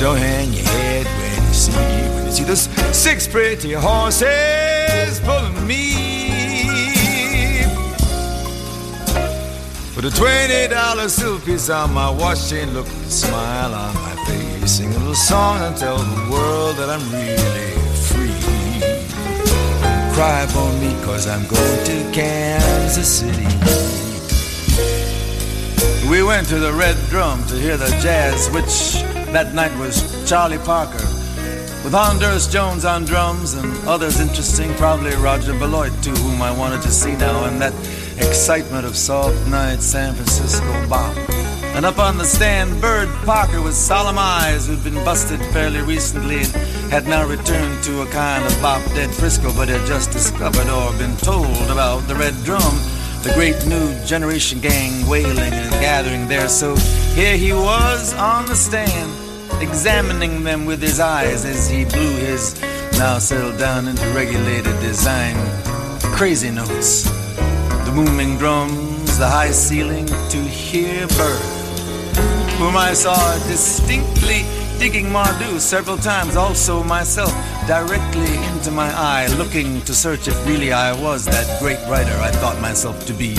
Don't 0.00 0.18
hang 0.18 0.52
your 0.52 0.64
head 0.64 1.06
when 1.06 1.46
you 1.46 1.54
see 1.54 1.72
when 2.14 2.26
you 2.26 2.32
see 2.32 2.44
those 2.44 2.68
six 2.96 3.28
pretty 3.28 3.72
horses 3.72 5.20
pulling 5.20 5.66
me. 5.66 6.39
Put 9.94 10.04
a 10.04 10.10
twenty 10.10 10.68
dollar 10.68 11.08
silver 11.08 11.44
piece 11.44 11.68
on 11.68 11.92
my 11.92 12.08
watch 12.08 12.48
chain, 12.48 12.72
look 12.72 12.86
the 12.86 13.10
smile 13.10 13.74
on 13.74 13.92
my 13.94 14.24
face, 14.24 14.70
sing 14.78 14.94
a 14.94 14.98
little 14.98 15.14
song 15.14 15.60
and 15.62 15.76
tell 15.76 15.98
the 15.98 16.30
world 16.30 16.76
that 16.76 16.88
I'm 16.88 17.02
really 17.10 17.74
free. 18.08 18.30
Cry 20.14 20.46
for 20.46 20.72
me, 20.80 20.94
cause 21.04 21.26
I'm 21.26 21.46
going 21.48 21.84
to 21.84 22.12
Kansas 22.12 23.20
City. 23.20 23.44
We 26.08 26.22
went 26.22 26.46
to 26.48 26.60
the 26.60 26.72
Red 26.72 26.96
Drum 27.08 27.44
to 27.48 27.54
hear 27.56 27.76
the 27.76 27.90
jazz, 28.00 28.48
which 28.50 29.02
that 29.32 29.54
night 29.54 29.76
was 29.76 30.28
Charlie 30.28 30.58
Parker. 30.58 31.04
With 31.82 31.94
Honduras 31.94 32.46
Jones 32.46 32.84
on 32.84 33.04
drums 33.04 33.54
and 33.54 33.72
others 33.88 34.20
interesting, 34.20 34.72
probably 34.74 35.14
Roger 35.16 35.58
Beloit 35.58 35.92
too, 36.02 36.12
whom 36.12 36.42
I 36.42 36.52
wanted 36.56 36.80
to 36.82 36.90
see 36.90 37.16
now, 37.16 37.44
and 37.44 37.60
that 37.60 37.72
excitement 38.22 38.86
of 38.86 38.96
soft 38.96 39.46
night 39.48 39.80
San 39.80 40.14
Francisco 40.14 40.88
bop. 40.88 41.16
And 41.76 41.86
up 41.86 41.98
on 41.98 42.18
the 42.18 42.24
stand, 42.24 42.80
Bird 42.80 43.08
Parker 43.24 43.62
with 43.62 43.74
solemn 43.74 44.18
eyes, 44.18 44.66
who'd 44.66 44.82
been 44.82 45.02
busted 45.04 45.40
fairly 45.52 45.80
recently 45.80 46.40
and 46.40 46.92
had 46.92 47.06
now 47.06 47.26
returned 47.26 47.82
to 47.84 48.02
a 48.02 48.06
kind 48.06 48.44
of 48.44 48.60
bop 48.60 48.84
dead 48.94 49.10
Frisco, 49.10 49.52
but 49.54 49.68
had 49.68 49.86
just 49.86 50.10
discovered 50.10 50.68
or 50.68 50.92
been 50.98 51.16
told 51.18 51.70
about 51.70 52.00
the 52.08 52.14
Red 52.14 52.34
Drum, 52.44 52.74
the 53.22 53.32
great 53.34 53.66
new 53.66 53.94
generation 54.04 54.60
gang 54.60 55.06
wailing 55.08 55.38
and 55.38 55.70
gathering 55.80 56.28
there. 56.28 56.48
So 56.48 56.76
here 57.14 57.36
he 57.36 57.52
was 57.52 58.14
on 58.14 58.46
the 58.46 58.56
stand, 58.56 59.12
examining 59.62 60.42
them 60.42 60.66
with 60.66 60.82
his 60.82 61.00
eyes 61.00 61.44
as 61.44 61.68
he 61.68 61.84
blew 61.84 62.16
his 62.16 62.60
now 62.98 63.18
settled 63.18 63.58
down 63.58 63.88
into 63.88 64.04
regulated 64.08 64.78
design 64.80 65.34
crazy 66.00 66.50
notes 66.50 67.19
the 67.90 68.04
booming 68.04 68.36
drums, 68.36 69.18
the 69.18 69.26
high 69.26 69.50
ceiling 69.50 70.06
to 70.06 70.38
hear 70.38 71.06
bird, 71.08 71.40
whom 72.58 72.76
I 72.76 72.92
saw 72.92 73.34
distinctly 73.48 74.44
digging 74.78 75.06
Mardou 75.06 75.58
several 75.58 75.96
times, 75.96 76.36
also 76.36 76.82
myself 76.82 77.32
directly 77.66 78.36
into 78.48 78.70
my 78.70 78.90
eye, 78.94 79.26
looking 79.38 79.80
to 79.82 79.94
search 79.94 80.28
if 80.28 80.46
really 80.46 80.72
I 80.72 80.92
was 81.00 81.24
that 81.26 81.60
great 81.60 81.78
writer 81.88 82.16
I 82.18 82.30
thought 82.30 82.60
myself 82.60 83.06
to 83.06 83.12
be. 83.12 83.34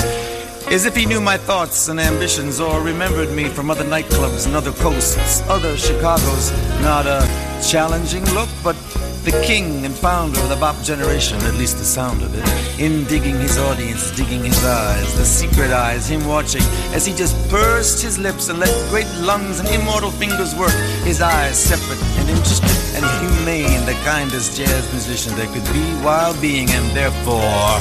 As 0.69 0.85
if 0.85 0.95
he 0.95 1.05
knew 1.05 1.21
my 1.21 1.37
thoughts 1.37 1.89
and 1.89 1.99
ambitions 1.99 2.59
or 2.59 2.81
remembered 2.81 3.31
me 3.31 3.45
from 3.49 3.69
other 3.69 3.83
nightclubs 3.83 4.45
and 4.47 4.55
other 4.55 4.71
coasts, 4.73 5.41
other 5.49 5.75
Chicagos. 5.75 6.51
Not 6.81 7.05
a 7.05 7.21
challenging 7.61 8.25
look, 8.33 8.49
but 8.63 8.75
the 9.23 9.31
king 9.45 9.85
and 9.85 9.93
founder 9.93 10.39
of 10.39 10.49
the 10.49 10.55
bop 10.55 10.75
generation, 10.83 11.37
at 11.41 11.53
least 11.53 11.77
the 11.77 11.83
sound 11.83 12.23
of 12.23 12.33
it, 12.33 12.79
in 12.79 13.03
digging 13.05 13.39
his 13.39 13.57
audience, 13.57 14.09
digging 14.11 14.43
his 14.43 14.63
eyes, 14.65 15.15
the 15.15 15.25
secret 15.25 15.71
eyes, 15.71 16.09
him 16.09 16.25
watching 16.25 16.63
as 16.93 17.05
he 17.05 17.13
just 17.13 17.35
pursed 17.49 18.01
his 18.01 18.17
lips 18.17 18.49
and 18.49 18.59
let 18.59 18.71
great 18.89 19.07
lungs 19.19 19.59
and 19.59 19.69
immortal 19.69 20.11
fingers 20.11 20.55
work, 20.55 20.73
his 21.03 21.21
eyes 21.21 21.57
separate 21.57 22.01
and 22.17 22.29
interested 22.29 22.81
and 22.95 23.05
humane, 23.21 23.85
the 23.85 23.93
kindest 24.03 24.57
jazz 24.57 24.91
musician 24.91 25.35
there 25.35 25.47
could 25.47 25.65
be 25.73 25.83
while 26.03 26.39
being, 26.41 26.69
and 26.71 26.85
therefore, 26.95 27.79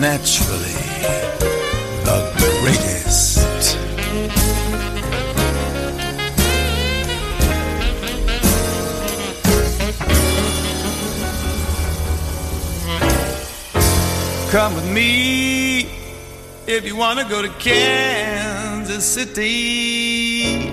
naturally, 0.00 0.74
the 2.04 2.18
greatest. 2.60 3.80
Come 14.50 14.74
with 14.74 14.92
me 14.92 15.82
if 16.66 16.84
you 16.84 16.96
want 16.96 17.20
to 17.20 17.24
go 17.24 17.40
to 17.40 17.48
Kansas 17.60 19.04
City. 19.04 20.72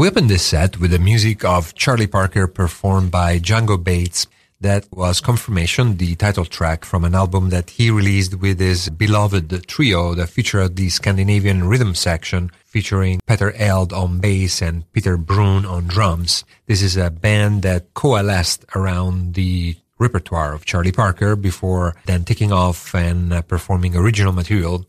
We 0.00 0.08
opened 0.08 0.30
this 0.30 0.46
set 0.46 0.80
with 0.80 0.92
the 0.92 0.98
music 0.98 1.44
of 1.44 1.74
Charlie 1.74 2.06
Parker 2.06 2.46
performed 2.46 3.10
by 3.10 3.38
Django 3.38 3.76
Bates, 3.76 4.26
That 4.58 4.88
was 4.90 5.20
Confirmation, 5.20 5.98
the 5.98 6.14
title 6.14 6.46
track 6.46 6.86
from 6.86 7.04
an 7.04 7.14
album 7.14 7.50
that 7.50 7.68
he 7.68 7.90
released 7.90 8.36
with 8.36 8.60
his 8.60 8.88
beloved 8.88 9.68
trio 9.68 10.14
that 10.14 10.30
featured 10.30 10.76
the 10.76 10.88
Scandinavian 10.88 11.68
rhythm 11.68 11.94
section 11.94 12.50
featuring 12.64 13.20
Petter 13.26 13.52
Eldh 13.52 13.92
on 13.92 14.20
bass 14.20 14.62
and 14.62 14.90
Peter 14.94 15.18
Bruun 15.18 15.68
on 15.68 15.86
drums. 15.88 16.44
This 16.64 16.80
is 16.80 16.96
a 16.96 17.10
band 17.10 17.60
that 17.64 17.92
coalesced 17.92 18.64
around 18.74 19.34
the 19.34 19.76
repertoire 19.98 20.54
of 20.54 20.64
Charlie 20.64 20.92
Parker 20.92 21.36
before 21.36 21.94
then 22.06 22.24
taking 22.24 22.52
off 22.52 22.94
and 22.94 23.34
uh, 23.34 23.42
performing 23.42 23.94
original 23.94 24.32
material. 24.32 24.86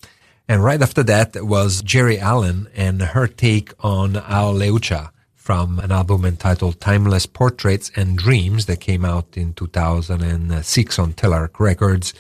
And 0.52 0.62
right 0.62 0.82
after 0.82 1.02
that 1.04 1.46
was 1.46 1.82
Geri 1.82 2.20
Allen 2.20 2.68
and 2.76 3.02
her 3.02 3.26
take 3.26 3.72
on 3.80 4.18
Ah-Leu-Cha 4.18 5.12
from 5.34 5.80
an 5.80 5.94
album 5.94 6.26
entitled 6.26 6.82
Timeless 6.82 7.26
Portraits 7.26 7.90
and 7.96 8.18
Dreams 8.18 8.66
that 8.66 8.82
came 8.82 9.06
out 9.06 9.38
in 9.38 9.54
2006 9.54 11.00
on 11.00 11.14
Telarc 11.14 11.58
Records. 11.58 12.14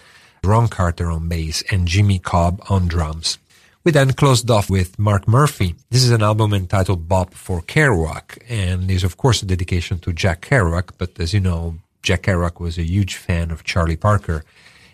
Ron 0.45 0.69
Carter 0.69 1.11
on 1.11 1.27
bass 1.27 1.61
and 1.71 1.89
Jimmy 1.89 2.19
Cobb 2.19 2.63
on 2.69 2.87
drums. 2.87 3.37
We 3.83 3.91
then 3.91 4.13
closed 4.13 4.49
off 4.49 4.69
with 4.69 4.97
Mark 4.97 5.27
Murphy. 5.27 5.75
This 5.89 6.05
is 6.05 6.11
an 6.11 6.23
album 6.23 6.53
entitled 6.53 7.09
Bop 7.09 7.33
for 7.33 7.59
Kerouac 7.61 8.41
and 8.47 8.89
is 8.89 9.03
of 9.03 9.17
course 9.17 9.43
a 9.43 9.45
dedication 9.45 9.99
to 9.99 10.13
Jack 10.13 10.39
Kerouac, 10.39 10.91
but 10.97 11.19
as 11.19 11.33
you 11.33 11.41
know, 11.41 11.79
Jack 12.01 12.21
Kerouac 12.21 12.61
was 12.61 12.77
a 12.77 12.83
huge 12.83 13.17
fan 13.17 13.51
of 13.51 13.65
Charlie 13.65 13.97
Parker. 13.97 14.45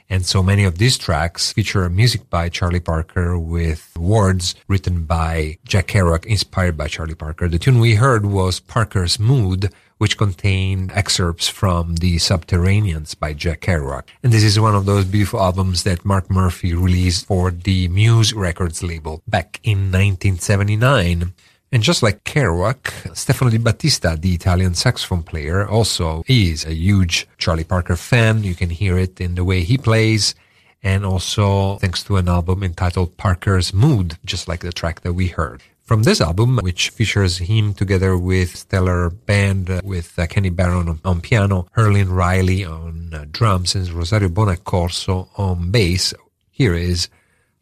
And 0.09 0.25
so 0.25 0.41
many 0.41 0.63
of 0.63 0.77
these 0.77 0.97
tracks 0.97 1.51
feature 1.51 1.89
music 1.89 2.29
by 2.29 2.47
Charlie 2.47 2.79
Parker 2.79 3.37
with 3.37 3.93
words 3.97 4.55
written 4.69 5.03
by 5.03 5.57
Jack 5.65 5.87
Kerouac 5.87 6.25
inspired 6.25 6.77
by 6.77 6.87
Charlie 6.87 7.15
Parker. 7.15 7.49
The 7.49 7.59
tune 7.59 7.79
we 7.79 7.95
heard 7.95 8.25
was 8.25 8.61
Parker's 8.61 9.19
Mood, 9.19 9.69
which 9.97 10.17
contained 10.17 10.93
excerpts 10.93 11.49
from 11.49 11.95
The 11.95 12.17
Subterraneans 12.17 13.19
by 13.19 13.33
Jack 13.33 13.61
Kerouac. 13.61 14.03
And 14.23 14.31
this 14.31 14.43
is 14.43 14.57
one 14.57 14.75
of 14.75 14.85
those 14.85 15.03
beautiful 15.03 15.41
albums 15.41 15.83
that 15.83 16.05
Mark 16.05 16.29
Murphy 16.29 16.73
released 16.73 17.25
for 17.25 17.51
the 17.51 17.89
Muse 17.89 18.33
Records 18.33 18.81
label 18.81 19.21
back 19.27 19.59
in 19.63 19.91
1979. 19.91 21.33
And 21.71 21.83
just 21.83 22.01
like 22.01 22.23
Kerouac, 22.23 23.15
Stefano 23.15 23.51
Di 23.51 23.57
Battista, 23.57 24.17
the 24.17 24.33
Italian 24.33 24.73
saxophone 24.73 25.23
player, 25.23 25.67
also 25.67 26.23
is 26.25 26.65
a 26.65 26.73
huge 26.73 27.27
Charlie 27.37 27.65
Parker 27.65 27.97
fan. 27.97 28.43
You 28.43 28.55
can 28.55 28.69
hear 28.69 28.97
it 28.97 29.19
in 29.19 29.35
the 29.35 29.43
way 29.43 29.63
he 29.63 29.77
plays. 29.77 30.33
And 30.81 31.05
also 31.05 31.77
thanks 31.79 32.03
to 32.03 32.15
an 32.15 32.29
album 32.29 32.63
entitled 32.63 33.17
Parker's 33.17 33.73
Mood, 33.73 34.17
just 34.23 34.47
like 34.47 34.61
the 34.61 34.71
track 34.71 35.01
that 35.01 35.13
we 35.13 35.27
heard. 35.27 35.61
From 35.83 36.03
this 36.03 36.21
album, 36.21 36.57
which 36.61 36.89
features 36.89 37.37
him 37.37 37.73
together 37.73 38.17
with 38.17 38.55
stellar 38.55 39.09
band 39.09 39.69
uh, 39.69 39.81
with 39.83 40.17
uh, 40.19 40.27
Kenny 40.27 40.49
Barron 40.49 40.87
on, 40.87 40.99
on, 41.03 41.21
piano, 41.21 41.67
Herlin 41.75 42.13
Riley 42.13 42.63
on 42.65 43.13
uh, 43.13 43.25
drums, 43.31 43.73
and 43.73 43.89
Rosario 43.89 44.29
Bonaccorso 44.29 45.29
on 45.37 45.71
bass, 45.71 46.13
here 46.51 46.75
is 46.75 47.07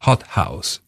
Hot 0.00 0.22
House. 0.22 0.80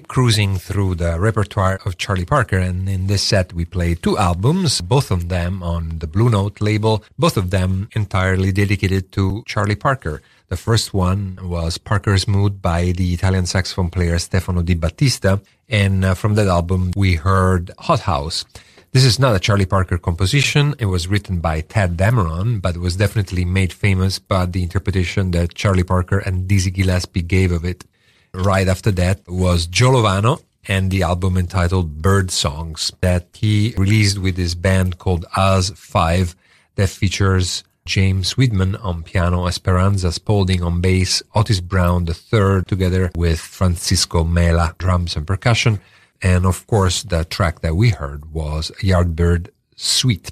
Keep 0.00 0.08
cruising 0.08 0.56
through 0.56 0.94
the 0.94 1.20
repertoire 1.20 1.78
of 1.84 1.98
Charlie 1.98 2.24
Parker, 2.24 2.56
and 2.56 2.88
in 2.88 3.06
this 3.06 3.22
set 3.22 3.52
we 3.52 3.66
play 3.66 3.94
two 3.94 4.16
albums, 4.16 4.80
both 4.80 5.10
of 5.10 5.28
them 5.28 5.62
on 5.62 5.98
the 5.98 6.06
Blue 6.06 6.30
Note 6.30 6.58
label, 6.62 7.04
both 7.18 7.36
of 7.36 7.50
them 7.50 7.86
entirely 7.92 8.50
dedicated 8.50 9.12
to 9.12 9.42
Charlie 9.46 9.76
Parker. 9.76 10.22
The 10.48 10.56
first 10.56 10.94
one 10.94 11.38
was 11.42 11.76
Parker's 11.76 12.26
Mood 12.26 12.62
by 12.62 12.92
the 12.92 13.12
Italian 13.12 13.44
saxophone 13.44 13.90
player 13.90 14.18
Stefano 14.18 14.62
Di 14.62 14.74
Battista, 14.74 15.42
and 15.68 16.02
uh, 16.02 16.14
from 16.14 16.34
that 16.36 16.48
album 16.48 16.92
we 16.96 17.16
heard 17.16 17.70
Hot 17.80 18.00
House. 18.00 18.46
This 18.92 19.04
is 19.04 19.18
not 19.18 19.36
a 19.36 19.38
Charlie 19.38 19.66
Parker 19.66 19.98
composition. 19.98 20.74
It 20.78 20.86
was 20.86 21.08
written 21.08 21.40
by 21.40 21.60
Tadd 21.60 21.96
Dameron, 21.96 22.62
but 22.62 22.78
was 22.78 22.96
definitely 22.96 23.44
made 23.44 23.72
famous 23.74 24.18
by 24.18 24.46
the 24.46 24.62
interpretation 24.62 25.32
that 25.32 25.54
Charlie 25.54 25.84
Parker 25.84 26.18
and 26.18 26.48
Dizzy 26.48 26.70
Gillespie 26.70 27.22
gave 27.22 27.52
of 27.52 27.66
it. 27.66 27.84
Right 28.32 28.68
after 28.68 28.90
that 28.92 29.28
was 29.28 29.66
Joe 29.66 29.90
Lovano 29.90 30.42
and 30.68 30.90
the 30.90 31.02
album 31.02 31.36
entitled 31.36 32.00
Bird 32.00 32.30
Songs 32.30 32.92
that 33.00 33.26
he 33.34 33.74
released 33.76 34.18
with 34.18 34.36
his 34.36 34.54
band 34.54 34.98
called 34.98 35.26
Us 35.36 35.70
Five 35.70 36.36
that 36.76 36.88
features 36.90 37.64
James 37.86 38.34
Weidman 38.34 38.82
on 38.84 39.02
piano, 39.02 39.46
Esperanza 39.46 40.12
Spalding 40.12 40.62
on 40.62 40.80
bass, 40.80 41.22
Otis 41.34 41.60
Brown 41.60 42.06
III 42.06 42.62
together 42.66 43.10
with 43.16 43.40
Francisco 43.40 44.22
Mela 44.22 44.76
drums 44.78 45.16
and 45.16 45.26
percussion, 45.26 45.80
and 46.22 46.46
of 46.46 46.66
course, 46.68 47.02
the 47.02 47.24
track 47.24 47.62
that 47.62 47.74
we 47.74 47.90
heard 47.90 48.32
was 48.32 48.70
Yardbird 48.80 49.48
Suite. 49.74 50.30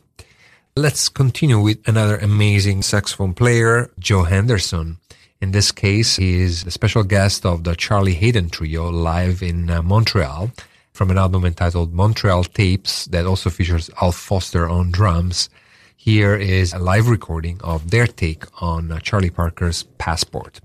Let's 0.76 1.08
continue 1.08 1.58
with 1.58 1.78
another 1.88 2.16
amazing 2.18 2.82
saxophone 2.82 3.34
player, 3.34 3.90
Joe 3.98 4.22
Henderson. 4.22 4.98
In 5.40 5.52
this 5.52 5.70
case, 5.70 6.16
he 6.16 6.40
is 6.40 6.64
a 6.66 6.70
special 6.72 7.04
guest 7.04 7.46
of 7.46 7.62
the 7.62 7.76
Charlie 7.76 8.14
Haden 8.14 8.50
Trio 8.50 8.90
live 8.90 9.40
in 9.40 9.70
uh, 9.70 9.82
Montreal 9.82 10.50
from 10.92 11.12
an 11.12 11.18
album 11.18 11.44
entitled 11.44 11.92
Montreal 11.92 12.42
Tapes 12.42 13.04
that 13.06 13.24
also 13.24 13.48
features 13.48 13.88
Al 14.02 14.10
Foster 14.10 14.68
on 14.68 14.90
drums. 14.90 15.48
Here 15.96 16.34
is 16.34 16.72
a 16.72 16.80
live 16.80 17.08
recording 17.08 17.60
of 17.62 17.92
their 17.92 18.08
take 18.08 18.46
on 18.60 18.90
uh, 18.90 18.98
Charlie 18.98 19.30
Parker's 19.30 19.84
Passport. 19.98 20.60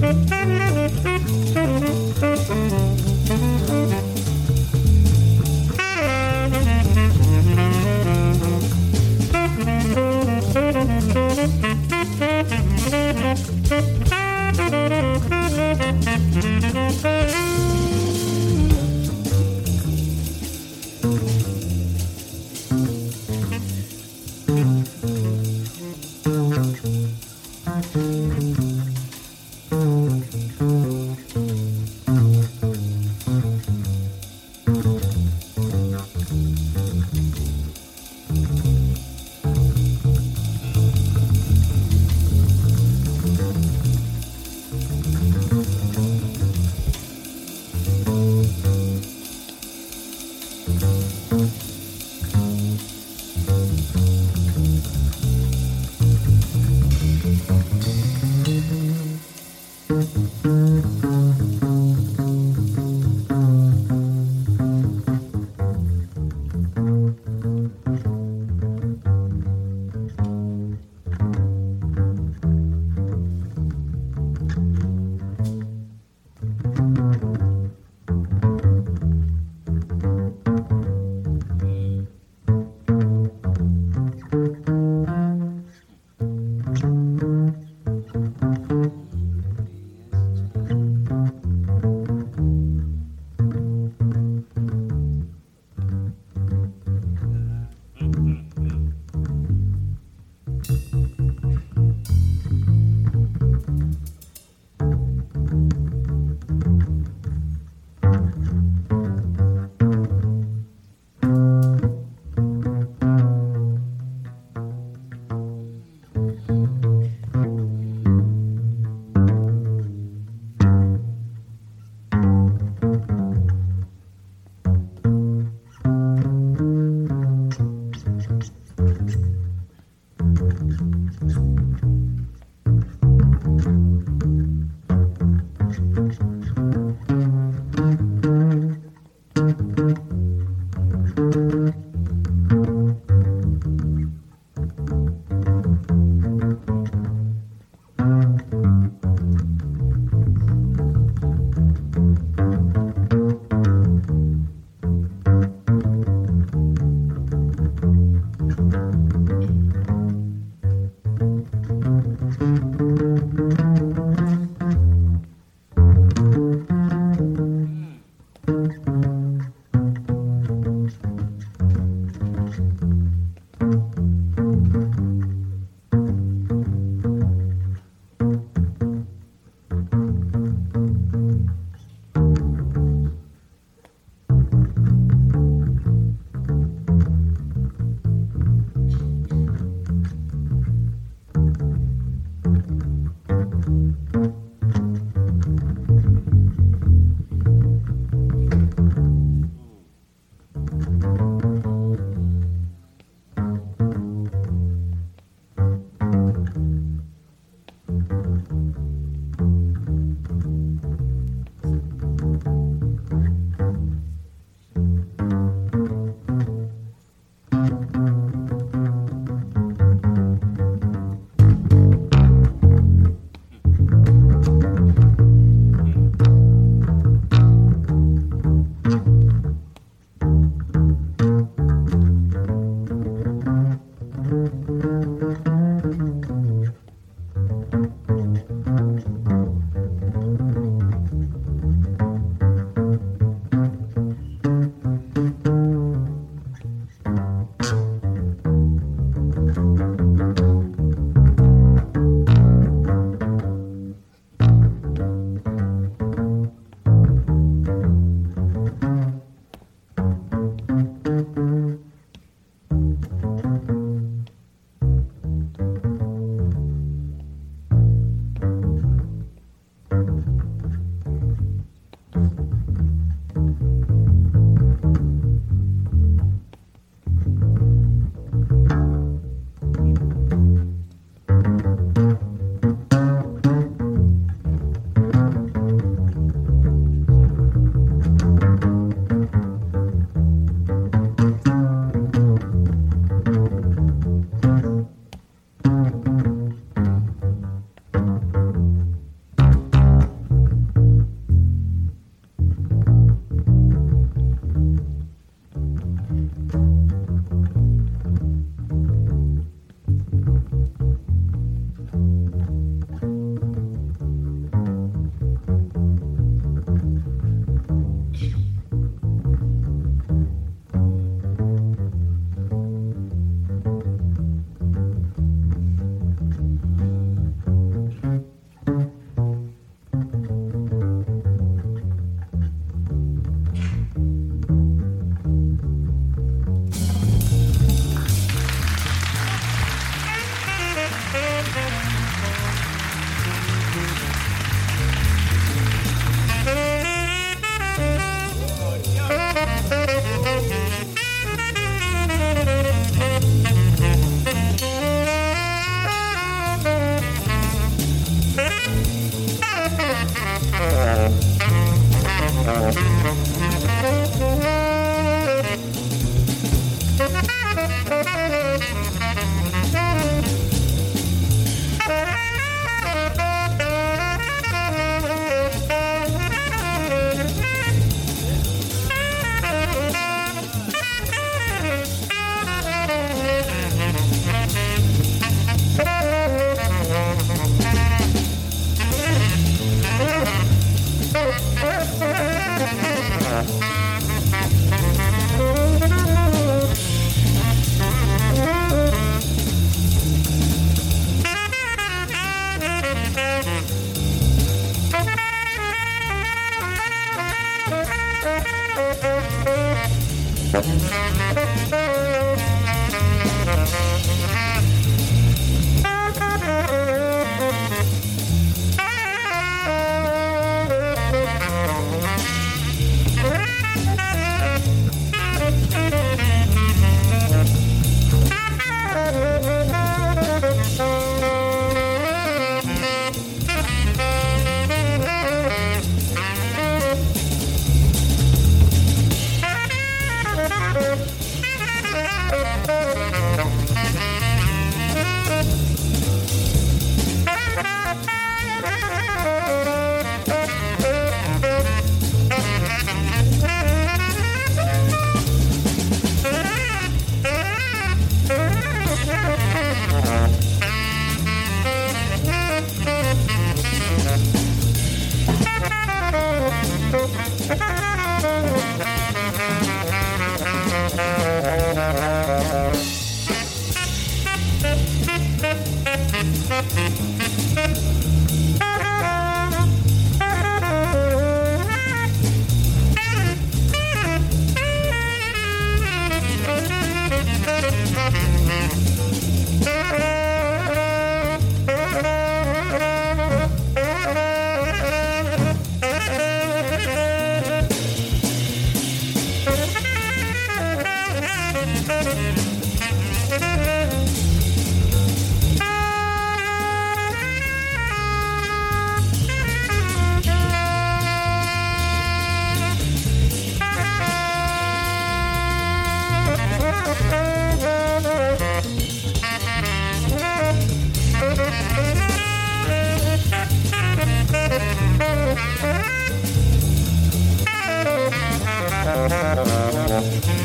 Thank 0.00 0.57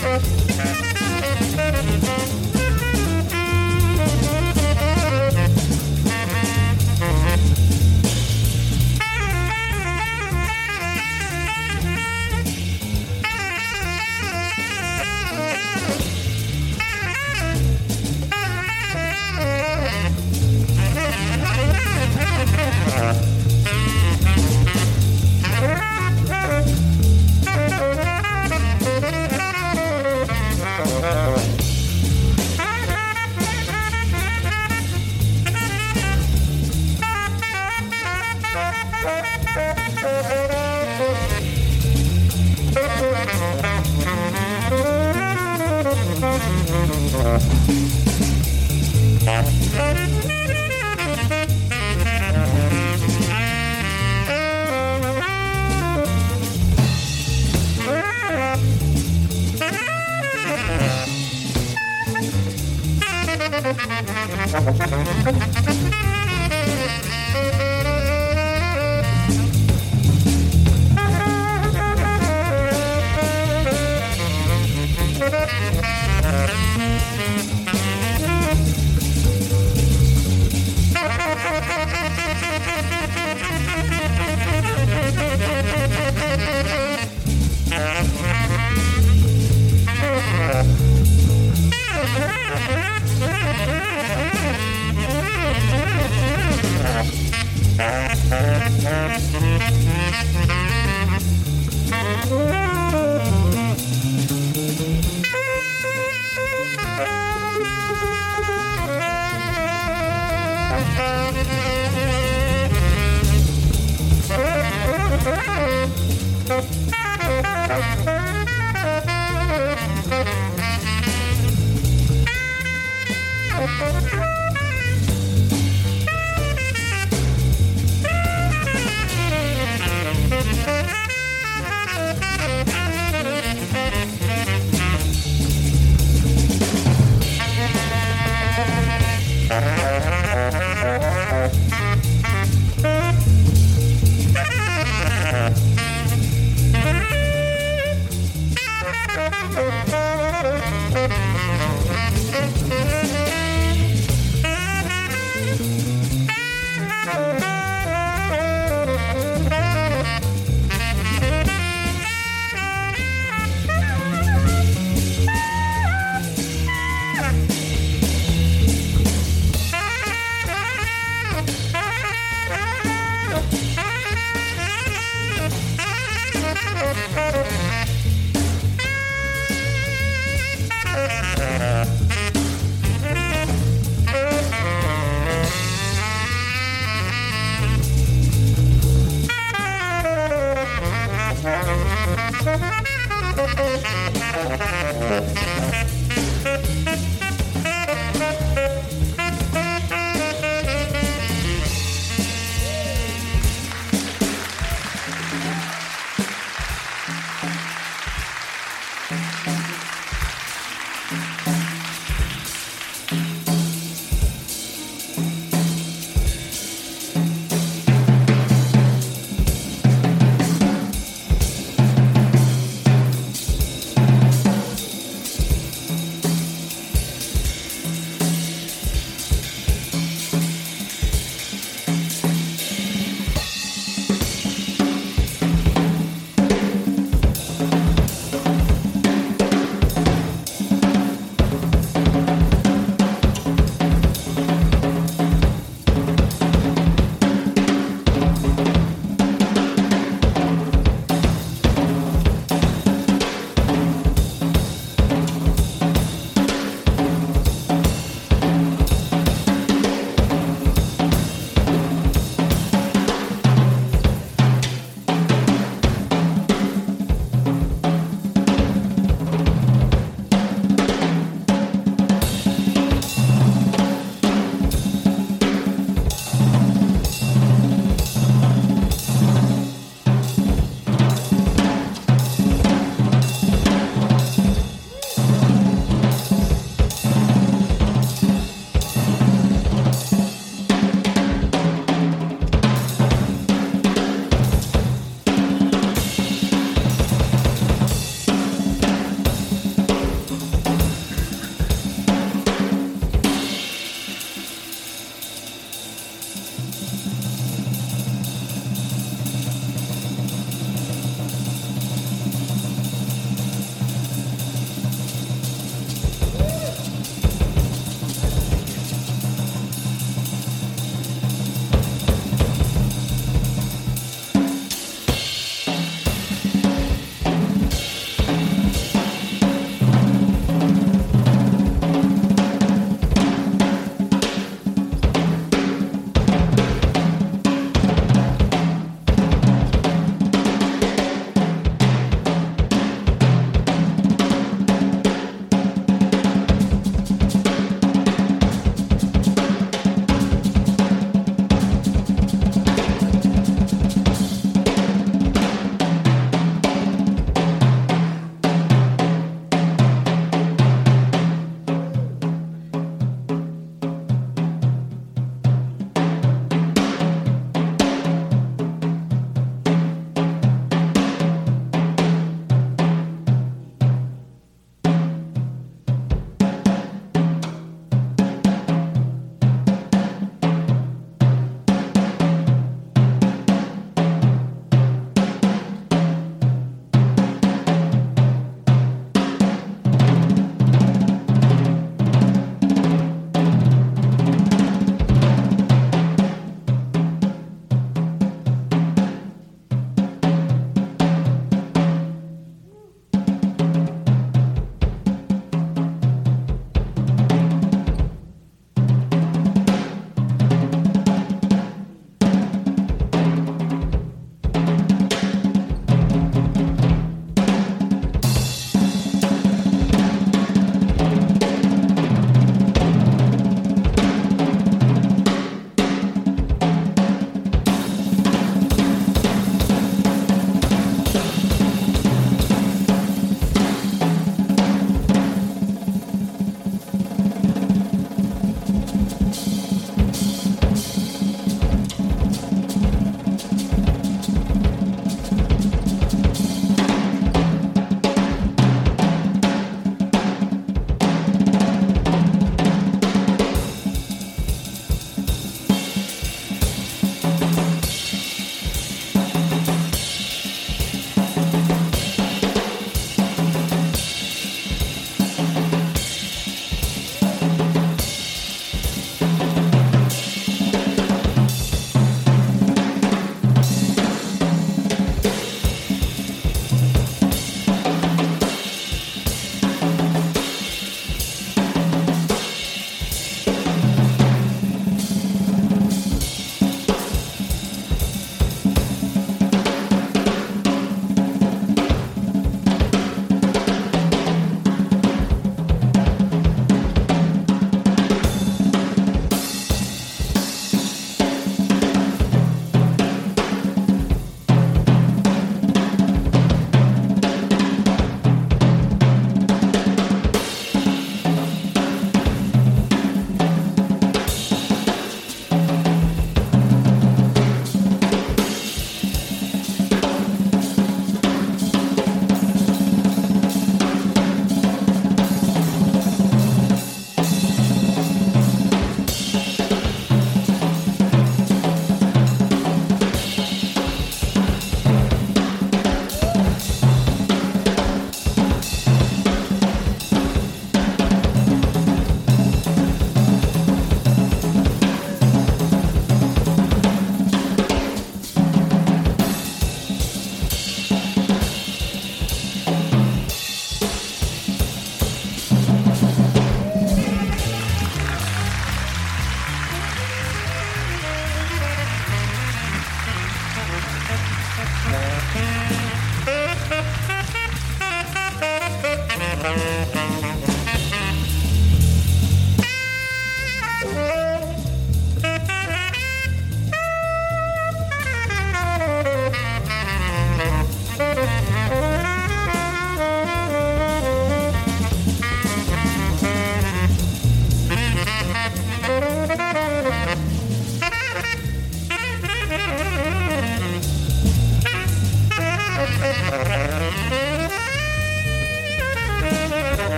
Thank 0.00 0.40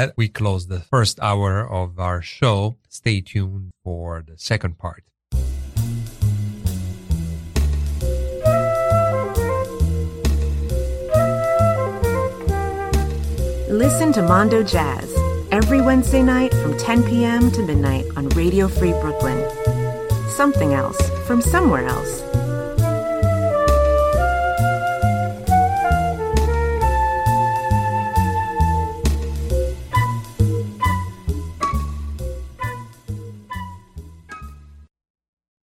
that, 0.00 0.16
we 0.16 0.28
close 0.28 0.66
the 0.66 0.80
first 0.80 1.20
hour 1.20 1.60
of 1.60 1.98
our 1.98 2.22
show. 2.22 2.76
Stay 2.88 3.20
tuned 3.20 3.70
for 3.84 4.24
the 4.26 4.38
second 4.38 4.78
part. 4.78 5.04
Listen 13.68 14.12
to 14.12 14.22
Mondo 14.22 14.62
Jazz 14.62 15.14
every 15.52 15.82
Wednesday 15.82 16.22
night 16.22 16.52
from 16.54 16.78
10 16.78 17.02
p.m. 17.04 17.50
to 17.52 17.62
midnight 17.62 18.06
on 18.16 18.28
Radio 18.30 18.68
Free 18.68 18.92
Brooklyn. 19.02 19.38
Something 20.30 20.72
else 20.72 21.00
from 21.26 21.42
somewhere 21.42 21.86
else. 21.86 22.29